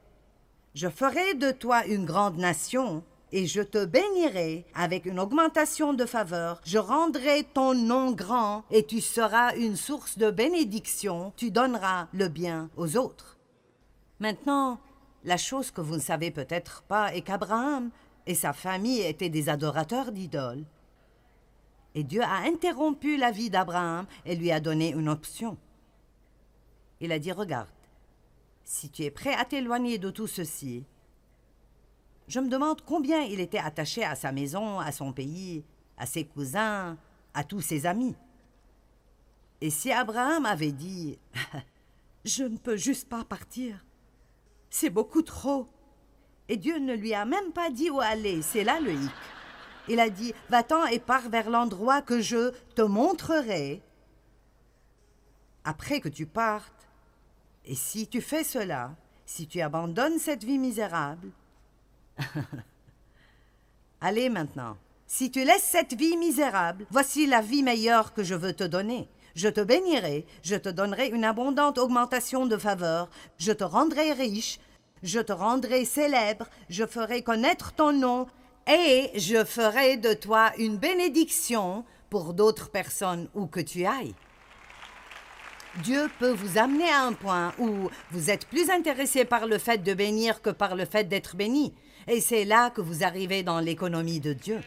Je 0.76 0.88
ferai 0.88 1.34
de 1.34 1.52
toi 1.52 1.86
une 1.86 2.06
grande 2.06 2.38
nation, 2.38 3.04
et 3.32 3.46
je 3.46 3.62
te 3.62 3.86
bénirai 3.86 4.66
avec 4.74 5.06
une 5.06 5.20
augmentation 5.20 5.94
de 5.94 6.06
faveur. 6.06 6.62
Je 6.66 6.78
rendrai 6.78 7.44
ton 7.44 7.74
nom 7.74 8.12
grand, 8.12 8.64
et 8.72 8.86
tu 8.86 9.02
seras 9.02 9.56
une 9.56 9.76
source 9.76 10.18
de 10.18 10.32
bénédiction. 10.32 11.34
Tu 11.36 11.52
donneras 11.52 12.08
le 12.14 12.28
bien 12.28 12.70
aux 12.78 12.98
autres. 12.98 13.38
Maintenant, 14.20 14.80
la 15.24 15.38
chose 15.38 15.72
que 15.72 15.82
vous 15.82 15.96
ne 15.96 16.02
savez 16.02 16.32
peut-être 16.32 16.84
pas 16.84 17.14
est 17.14 17.22
qu'Abraham 17.22 17.92
et 18.26 18.36
sa 18.36 18.54
famille 18.54 19.02
étaient 19.02 19.30
des 19.30 19.50
adorateurs 19.50 20.12
d'idoles. 20.12 20.66
Et 21.96 22.04
Dieu 22.04 22.22
a 22.22 22.44
interrompu 22.46 23.18
la 23.18 23.32
vie 23.32 23.50
d'Abraham 23.50 24.06
et 24.26 24.36
lui 24.36 24.52
a 24.52 24.60
donné 24.60 24.92
une 24.92 25.10
option. 25.10 25.58
Il 27.00 27.12
a 27.12 27.20
dit, 27.20 27.32
regarde, 27.32 27.70
si 28.64 28.90
tu 28.90 29.04
es 29.04 29.12
prêt 29.12 29.34
à 29.34 29.46
t'éloigner 29.46 29.98
de 29.98 30.10
tout 30.10 30.28
ceci, 30.28 30.86
je 32.28 32.40
me 32.40 32.50
demande 32.50 32.82
combien 32.82 33.22
il 33.22 33.40
était 33.40 33.58
attaché 33.58 34.04
à 34.04 34.16
sa 34.16 34.32
maison, 34.32 34.80
à 34.80 34.92
son 34.92 35.14
pays, 35.14 35.64
à 35.98 36.06
ses 36.06 36.26
cousins, 36.26 36.98
à 37.34 37.44
tous 37.44 37.62
ses 37.62 37.86
amis. 37.86 38.16
Et 39.62 39.70
si 39.70 39.92
Abraham 39.92 40.46
avait 40.46 40.72
dit 40.72 41.18
Je 42.26 42.44
ne 42.44 42.58
peux 42.58 42.76
juste 42.76 43.08
pas 43.08 43.24
partir, 43.24 43.84
c'est 44.70 44.90
beaucoup 44.90 45.22
trop. 45.22 45.68
Et 46.50 46.58
Dieu 46.58 46.78
ne 46.78 46.94
lui 46.94 47.14
a 47.14 47.26
même 47.26 47.52
pas 47.54 47.70
dit 47.70 47.90
où 47.90 48.00
aller, 48.00 48.42
c'est 48.42 48.64
là 48.64 48.80
le 48.80 48.94
hic. 48.94 49.12
Il 49.88 50.00
a 50.00 50.10
dit 50.10 50.34
Va-t'en 50.50 50.86
et 50.88 51.00
pars 51.00 51.30
vers 51.30 51.50
l'endroit 51.50 52.02
que 52.02 52.20
je 52.20 52.52
te 52.76 52.82
montrerai. 52.82 53.82
Après 55.64 56.02
que 56.02 56.10
tu 56.10 56.26
partes, 56.26 56.88
et 57.66 57.76
si 57.76 58.08
tu 58.08 58.22
fais 58.22 58.44
cela, 58.44 58.96
si 59.26 59.48
tu 59.48 59.62
abandonnes 59.62 60.20
cette 60.20 60.44
vie 60.44 60.58
misérable, 60.58 61.32
Allez 64.02 64.30
maintenant, 64.30 64.78
si 65.06 65.32
tu 65.32 65.44
laisses 65.44 65.64
cette 65.64 65.94
vie 65.94 66.18
misérable, 66.18 66.86
voici 66.92 67.26
la 67.28 67.42
vie 67.42 67.64
meilleure 67.64 68.14
que 68.14 68.24
je 68.24 68.36
veux 68.36 68.54
te 68.54 68.64
donner. 68.64 69.08
Je 69.36 69.48
te 69.48 69.62
bénirai, 69.62 70.26
je 70.44 70.56
te 70.56 70.70
donnerai 70.70 71.08
une 71.10 71.24
abondante 71.24 71.78
augmentation 71.78 72.46
de 72.46 72.58
faveur, 72.58 73.10
je 73.38 73.52
te 73.52 73.64
rendrai 73.64 74.14
riche, 74.14 74.60
je 75.04 75.20
te 75.20 75.32
rendrai 75.32 75.86
célèbre, 75.86 76.48
je 76.70 76.86
ferai 76.86 77.22
connaître 77.22 77.74
ton 77.74 77.94
nom, 77.94 78.28
et 78.68 79.12
je 79.16 79.46
ferai 79.46 79.98
de 79.98 80.14
toi 80.14 80.52
une 80.58 80.78
bénédiction 80.78 81.86
pour 82.10 82.34
d'autres 82.34 82.70
personnes 82.70 83.30
où 83.34 83.48
que 83.48 83.60
tu 83.60 83.86
ailles. 83.86 84.16
Dieu 85.84 86.10
peut 86.20 86.32
vous 86.32 86.58
amener 86.58 86.90
à 86.90 87.04
un 87.04 87.14
point 87.14 87.54
où 87.60 87.90
vous 88.12 88.30
êtes 88.30 88.48
plus 88.48 88.70
intéressé 88.70 89.26
par 89.26 89.46
le 89.46 89.58
fait 89.58 89.78
de 89.78 89.94
bénir 89.94 90.42
que 90.42 90.50
par 90.50 90.76
le 90.76 90.86
fait 90.86 91.06
d'être 91.06 91.36
béni. 91.36 91.74
Et 92.08 92.22
c'est 92.22 92.46
là 92.46 92.70
que 92.70 92.82
vous 92.82 93.04
arrivez 93.04 93.44
dans 93.44 93.60
l'économie 93.60 94.20
de 94.20 94.34
Dieu. 94.34 94.62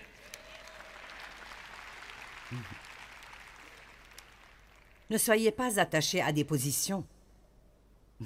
Ne 5.08 5.18
soyez 5.18 5.50
pas 5.50 5.80
attachés 5.80 6.20
à 6.20 6.32
des 6.32 6.44
positions. 6.44 7.04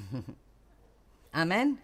Amen. 1.33 1.77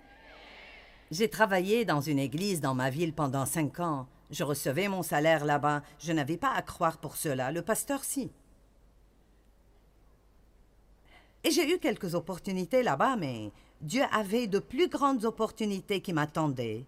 J'ai 1.11 1.29
travaillé 1.29 1.85
dans 1.85 2.01
une 2.01 2.19
église 2.19 2.61
dans 2.61 2.75
ma 2.75 2.91
ville 2.91 3.13
pendant 3.13 3.47
cinq 3.47 3.81
ans. 3.81 4.07
Je 4.31 4.45
recevais 4.45 4.89
mon 4.89 5.03
salaire 5.03 5.45
là-bas. 5.45 5.83
Je 5.99 6.13
n'avais 6.13 6.37
pas 6.37 6.53
à 6.53 6.63
croire 6.63 6.99
pour 6.99 7.17
cela. 7.17 7.51
Le 7.51 7.63
pasteur, 7.63 8.05
si. 8.05 8.31
Et 11.43 11.51
j'ai 11.51 11.73
eu 11.73 11.79
quelques 11.79 12.15
opportunités 12.15 12.83
là-bas, 12.83 13.17
mais 13.17 13.51
Dieu 13.81 14.03
avait 14.13 14.47
de 14.47 14.59
plus 14.59 14.89
grandes 14.89 15.25
opportunités 15.25 16.01
qui 16.01 16.13
m'attendaient. 16.13 16.85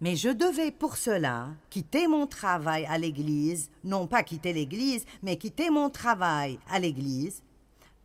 Mais 0.00 0.16
je 0.16 0.28
devais 0.28 0.70
pour 0.70 0.96
cela 0.96 1.48
quitter 1.70 2.08
mon 2.08 2.26
travail 2.26 2.84
à 2.86 2.98
l'Église, 2.98 3.70
non 3.84 4.06
pas 4.06 4.22
quitter 4.22 4.52
l'Église, 4.52 5.04
mais 5.22 5.36
quitter 5.36 5.70
mon 5.70 5.88
travail 5.88 6.58
à 6.68 6.78
l'Église, 6.78 7.42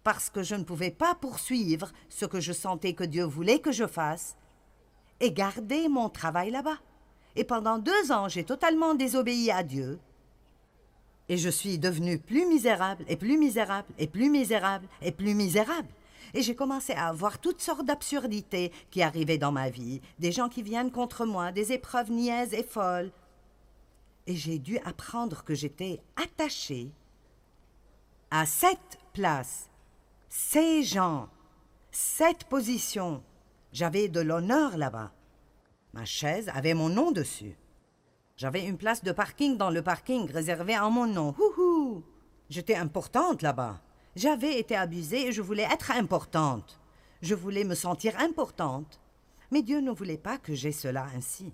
parce 0.03 0.29
que 0.29 0.43
je 0.43 0.55
ne 0.55 0.63
pouvais 0.63 0.91
pas 0.91 1.15
poursuivre 1.15 1.91
ce 2.07 2.25
que 2.25 2.39
je 2.39 2.53
sentais 2.53 2.93
que 2.93 3.03
Dieu 3.03 3.23
voulait 3.23 3.59
que 3.59 3.71
je 3.71 3.87
fasse, 3.87 4.37
et 5.19 5.31
garder 5.31 5.89
mon 5.89 6.09
travail 6.09 6.51
là-bas. 6.51 6.77
Et 7.35 7.43
pendant 7.43 7.77
deux 7.77 8.11
ans, 8.11 8.29
j'ai 8.29 8.43
totalement 8.43 8.95
désobéi 8.95 9.51
à 9.51 9.63
Dieu, 9.63 9.99
et 11.27 11.37
je 11.37 11.49
suis 11.49 11.77
devenu 11.77 12.17
plus 12.17 12.45
misérable 12.45 13.05
et 13.07 13.15
plus 13.15 13.37
misérable 13.37 13.87
et 13.99 14.07
plus 14.07 14.29
misérable 14.29 14.87
et 15.01 15.11
plus 15.11 15.35
misérable. 15.35 15.87
Et 16.33 16.41
j'ai 16.41 16.55
commencé 16.55 16.93
à 16.93 17.07
avoir 17.07 17.39
toutes 17.39 17.61
sortes 17.61 17.85
d'absurdités 17.85 18.71
qui 18.91 19.01
arrivaient 19.01 19.37
dans 19.37 19.51
ma 19.51 19.69
vie, 19.69 20.01
des 20.19 20.31
gens 20.31 20.49
qui 20.49 20.63
viennent 20.63 20.91
contre 20.91 21.25
moi, 21.25 21.51
des 21.51 21.71
épreuves 21.71 22.11
niaises 22.11 22.53
et 22.53 22.63
folles. 22.63 23.11
Et 24.27 24.35
j'ai 24.35 24.59
dû 24.59 24.77
apprendre 24.79 25.43
que 25.43 25.55
j'étais 25.55 26.01
attachée 26.15 26.91
à 28.31 28.45
cette 28.45 28.99
place, 29.13 29.69
ces 30.29 30.83
gens, 30.83 31.29
cette 31.91 32.43
position. 32.45 33.23
J'avais 33.71 34.07
de 34.07 34.19
l'honneur 34.19 34.77
là-bas. 34.77 35.11
Ma 35.93 36.05
chaise 36.05 36.49
avait 36.53 36.75
mon 36.75 36.89
nom 36.89 37.11
dessus. 37.11 37.57
J'avais 38.37 38.65
une 38.65 38.77
place 38.77 39.03
de 39.03 39.11
parking 39.11 39.57
dans 39.57 39.69
le 39.69 39.81
parking 39.81 40.31
réservée 40.31 40.77
en 40.77 40.91
mon 40.91 41.07
nom. 41.07 41.35
Houhou 41.37 42.03
J'étais 42.49 42.75
importante 42.75 43.41
là-bas. 43.41 43.81
J'avais 44.15 44.59
été 44.59 44.75
abusée 44.75 45.27
et 45.27 45.31
je 45.31 45.41
voulais 45.41 45.67
être 45.71 45.91
importante. 45.91 46.79
Je 47.21 47.35
voulais 47.35 47.63
me 47.63 47.75
sentir 47.75 48.19
importante. 48.19 48.99
Mais 49.51 49.61
Dieu 49.61 49.81
ne 49.81 49.91
voulait 49.91 50.17
pas 50.17 50.37
que 50.37 50.53
j'aie 50.53 50.71
cela 50.71 51.07
ainsi. 51.15 51.53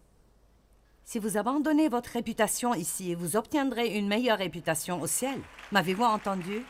Si 1.03 1.19
vous 1.19 1.37
abandonnez 1.37 1.87
votre 1.87 2.09
réputation 2.11 2.73
ici, 2.73 3.13
vous 3.13 3.35
obtiendrez 3.35 3.97
une 3.97 4.07
meilleure 4.07 4.39
réputation 4.39 4.99
au 5.01 5.07
ciel. 5.07 5.39
M'avez-vous 5.71 6.03
entendu? 6.03 6.65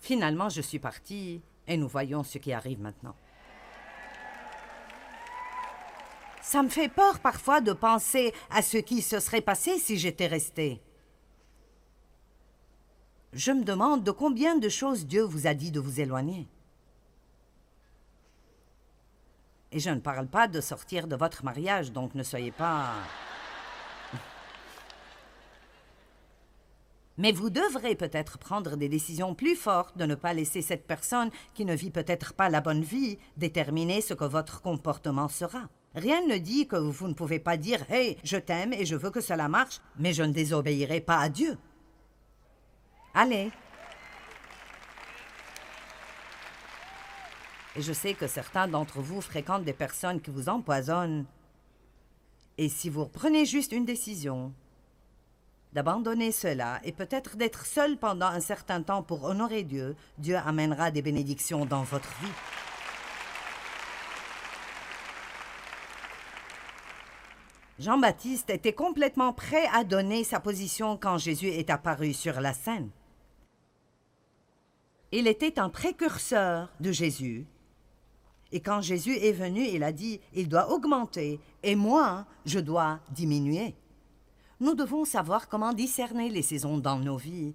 Finalement, 0.00 0.48
je 0.48 0.60
suis 0.60 0.78
partie 0.78 1.42
et 1.66 1.76
nous 1.76 1.88
voyons 1.88 2.22
ce 2.22 2.38
qui 2.38 2.52
arrive 2.52 2.80
maintenant. 2.80 3.14
Ça 6.40 6.62
me 6.62 6.68
fait 6.68 6.88
peur 6.88 7.20
parfois 7.20 7.60
de 7.60 7.72
penser 7.72 8.32
à 8.50 8.62
ce 8.62 8.76
qui 8.76 9.00
se 9.00 9.20
serait 9.20 9.40
passé 9.40 9.78
si 9.78 9.96
j'étais 9.96 10.26
restée. 10.26 10.80
Je 13.32 13.50
me 13.50 13.64
demande 13.64 14.04
de 14.04 14.10
combien 14.10 14.56
de 14.56 14.68
choses 14.68 15.06
Dieu 15.06 15.22
vous 15.22 15.46
a 15.46 15.54
dit 15.54 15.70
de 15.70 15.80
vous 15.80 16.00
éloigner. 16.00 16.46
Et 19.72 19.80
je 19.80 19.88
ne 19.88 20.00
parle 20.00 20.26
pas 20.26 20.48
de 20.48 20.60
sortir 20.60 21.06
de 21.06 21.16
votre 21.16 21.42
mariage, 21.44 21.92
donc 21.92 22.14
ne 22.14 22.22
soyez 22.22 22.50
pas... 22.50 22.92
Mais 27.18 27.32
vous 27.32 27.50
devrez 27.50 27.94
peut-être 27.94 28.38
prendre 28.38 28.76
des 28.76 28.88
décisions 28.88 29.34
plus 29.34 29.54
fortes 29.54 29.96
de 29.98 30.06
ne 30.06 30.14
pas 30.14 30.32
laisser 30.32 30.62
cette 30.62 30.86
personne 30.86 31.30
qui 31.54 31.66
ne 31.66 31.74
vit 31.74 31.90
peut-être 31.90 32.32
pas 32.32 32.48
la 32.48 32.62
bonne 32.62 32.82
vie 32.82 33.18
déterminer 33.36 34.00
ce 34.00 34.14
que 34.14 34.24
votre 34.24 34.62
comportement 34.62 35.28
sera. 35.28 35.68
Rien 35.94 36.26
ne 36.26 36.38
dit 36.38 36.66
que 36.66 36.76
vous 36.76 37.08
ne 37.08 37.12
pouvez 37.12 37.38
pas 37.38 37.58
dire 37.58 37.84
Hey, 37.90 38.16
je 38.24 38.38
t'aime 38.38 38.72
et 38.72 38.86
je 38.86 38.96
veux 38.96 39.10
que 39.10 39.20
cela 39.20 39.48
marche, 39.48 39.80
mais 39.98 40.14
je 40.14 40.22
ne 40.22 40.32
désobéirai 40.32 41.00
pas 41.00 41.18
à 41.18 41.28
Dieu. 41.28 41.58
Allez. 43.14 43.50
Et 47.76 47.82
je 47.82 47.92
sais 47.92 48.14
que 48.14 48.26
certains 48.26 48.68
d'entre 48.68 49.00
vous 49.00 49.20
fréquentent 49.20 49.64
des 49.64 49.72
personnes 49.72 50.20
qui 50.20 50.30
vous 50.30 50.48
empoisonnent. 50.48 51.24
Et 52.58 52.68
si 52.68 52.90
vous 52.90 53.06
prenez 53.06 53.46
juste 53.46 53.72
une 53.72 53.86
décision, 53.86 54.52
d'abandonner 55.72 56.32
cela 56.32 56.80
et 56.84 56.92
peut-être 56.92 57.36
d'être 57.36 57.64
seul 57.64 57.96
pendant 57.96 58.26
un 58.26 58.40
certain 58.40 58.82
temps 58.82 59.02
pour 59.02 59.24
honorer 59.24 59.62
Dieu, 59.62 59.96
Dieu 60.18 60.36
amènera 60.36 60.90
des 60.90 61.02
bénédictions 61.02 61.64
dans 61.64 61.82
votre 61.82 62.10
vie. 62.20 62.32
Jean-Baptiste 67.78 68.50
était 68.50 68.74
complètement 68.74 69.32
prêt 69.32 69.66
à 69.72 69.82
donner 69.82 70.24
sa 70.24 70.40
position 70.40 70.96
quand 70.96 71.18
Jésus 71.18 71.48
est 71.48 71.70
apparu 71.70 72.12
sur 72.12 72.40
la 72.40 72.52
scène. 72.52 72.90
Il 75.12 75.28
était 75.28 75.58
un 75.58 75.68
précurseur 75.68 76.72
de 76.80 76.90
Jésus. 76.90 77.46
Et 78.50 78.60
quand 78.60 78.80
Jésus 78.80 79.16
est 79.16 79.32
venu, 79.32 79.62
il 79.62 79.82
a 79.82 79.92
dit, 79.92 80.20
il 80.34 80.48
doit 80.48 80.70
augmenter, 80.70 81.40
et 81.62 81.74
moi, 81.74 82.26
je 82.44 82.58
dois 82.58 83.00
diminuer. 83.10 83.74
Nous 84.60 84.74
devons 84.74 85.04
savoir 85.04 85.48
comment 85.48 85.72
discerner 85.72 86.28
les 86.28 86.42
saisons 86.42 86.78
dans 86.78 86.98
nos 86.98 87.16
vies 87.16 87.54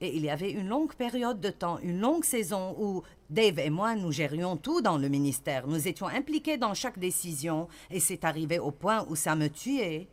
et 0.00 0.16
il 0.16 0.24
y 0.24 0.30
avait 0.30 0.50
une 0.50 0.68
longue 0.68 0.94
période 0.94 1.40
de 1.40 1.50
temps, 1.50 1.78
une 1.80 2.00
longue 2.00 2.24
saison 2.24 2.74
où 2.78 3.02
Dave 3.28 3.58
et 3.58 3.68
moi, 3.68 3.94
nous 3.96 4.10
gérions 4.10 4.56
tout 4.56 4.80
dans 4.80 4.96
le 4.96 5.08
ministère. 5.08 5.66
Nous 5.66 5.88
étions 5.88 6.06
impliqués 6.06 6.56
dans 6.56 6.72
chaque 6.72 6.98
décision 6.98 7.68
et 7.90 8.00
c'est 8.00 8.24
arrivé 8.24 8.58
au 8.58 8.70
point 8.70 9.04
où 9.08 9.16
ça 9.16 9.36
me 9.36 9.48
tuait. 9.48 10.08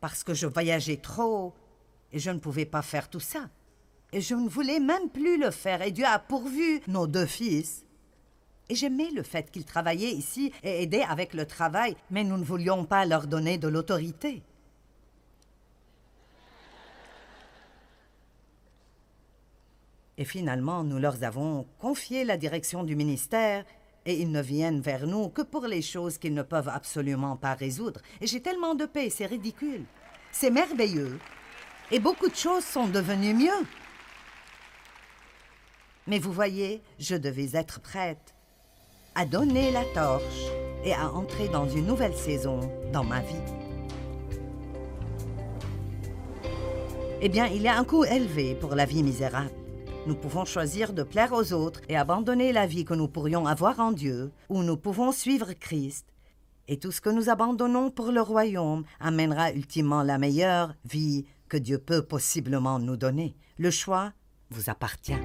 Parce 0.00 0.22
que 0.22 0.32
je 0.32 0.46
voyageais 0.46 0.98
trop 0.98 1.54
et 2.12 2.20
je 2.20 2.30
ne 2.30 2.38
pouvais 2.38 2.66
pas 2.66 2.82
faire 2.82 3.10
tout 3.10 3.20
ça. 3.20 3.48
Et 4.14 4.20
je 4.20 4.36
ne 4.36 4.48
voulais 4.48 4.78
même 4.78 5.10
plus 5.10 5.36
le 5.38 5.50
faire, 5.50 5.82
et 5.82 5.90
Dieu 5.90 6.04
a 6.06 6.20
pourvu 6.20 6.80
nos 6.86 7.08
deux 7.08 7.26
fils. 7.26 7.84
Et 8.68 8.76
j'aimais 8.76 9.10
le 9.10 9.24
fait 9.24 9.50
qu'ils 9.50 9.64
travaillaient 9.64 10.12
ici 10.12 10.52
et 10.62 10.84
aidaient 10.84 11.02
avec 11.02 11.34
le 11.34 11.46
travail, 11.46 11.96
mais 12.12 12.22
nous 12.22 12.36
ne 12.36 12.44
voulions 12.44 12.84
pas 12.84 13.06
leur 13.06 13.26
donner 13.26 13.58
de 13.58 13.66
l'autorité. 13.66 14.40
Et 20.16 20.24
finalement, 20.24 20.84
nous 20.84 21.00
leur 21.00 21.20
avons 21.24 21.66
confié 21.80 22.22
la 22.22 22.36
direction 22.36 22.84
du 22.84 22.94
ministère 22.94 23.64
et 24.06 24.20
ils 24.20 24.30
ne 24.30 24.40
viennent 24.40 24.80
vers 24.80 25.08
nous 25.08 25.28
que 25.28 25.42
pour 25.42 25.66
les 25.66 25.82
choses 25.82 26.18
qu'ils 26.18 26.34
ne 26.34 26.42
peuvent 26.42 26.68
absolument 26.68 27.36
pas 27.36 27.54
résoudre. 27.54 28.00
Et 28.20 28.28
j'ai 28.28 28.40
tellement 28.40 28.76
de 28.76 28.86
paix, 28.86 29.10
c'est 29.10 29.26
ridicule. 29.26 29.84
C'est 30.30 30.50
merveilleux. 30.50 31.18
Et 31.90 31.98
beaucoup 31.98 32.28
de 32.28 32.36
choses 32.36 32.64
sont 32.64 32.86
devenues 32.86 33.34
mieux. 33.34 33.66
Mais 36.06 36.18
vous 36.18 36.32
voyez, 36.32 36.82
je 36.98 37.16
devais 37.16 37.50
être 37.54 37.80
prête 37.80 38.34
à 39.14 39.24
donner 39.24 39.70
la 39.70 39.84
torche 39.94 40.50
et 40.84 40.92
à 40.92 41.10
entrer 41.10 41.48
dans 41.48 41.68
une 41.68 41.86
nouvelle 41.86 42.14
saison 42.14 42.60
dans 42.92 43.04
ma 43.04 43.20
vie. 43.20 43.34
Eh 47.22 47.28
bien, 47.30 47.46
il 47.46 47.62
y 47.62 47.68
a 47.68 47.78
un 47.78 47.84
coût 47.84 48.04
élevé 48.04 48.54
pour 48.54 48.74
la 48.74 48.84
vie 48.84 49.02
misérable. 49.02 49.50
Nous 50.06 50.14
pouvons 50.14 50.44
choisir 50.44 50.92
de 50.92 51.02
plaire 51.02 51.32
aux 51.32 51.54
autres 51.54 51.80
et 51.88 51.96
abandonner 51.96 52.52
la 52.52 52.66
vie 52.66 52.84
que 52.84 52.92
nous 52.92 53.08
pourrions 53.08 53.46
avoir 53.46 53.80
en 53.80 53.92
Dieu, 53.92 54.30
ou 54.50 54.62
nous 54.62 54.76
pouvons 54.76 55.10
suivre 55.12 55.54
Christ. 55.54 56.06
Et 56.68 56.78
tout 56.78 56.92
ce 56.92 57.00
que 57.00 57.08
nous 57.08 57.30
abandonnons 57.30 57.90
pour 57.90 58.12
le 58.12 58.20
royaume 58.20 58.84
amènera 59.00 59.52
ultimement 59.52 60.02
la 60.02 60.18
meilleure 60.18 60.74
vie 60.84 61.24
que 61.48 61.56
Dieu 61.56 61.78
peut 61.78 62.02
possiblement 62.02 62.78
nous 62.78 62.98
donner. 62.98 63.36
Le 63.56 63.70
choix 63.70 64.12
vous 64.50 64.68
appartient. 64.68 65.16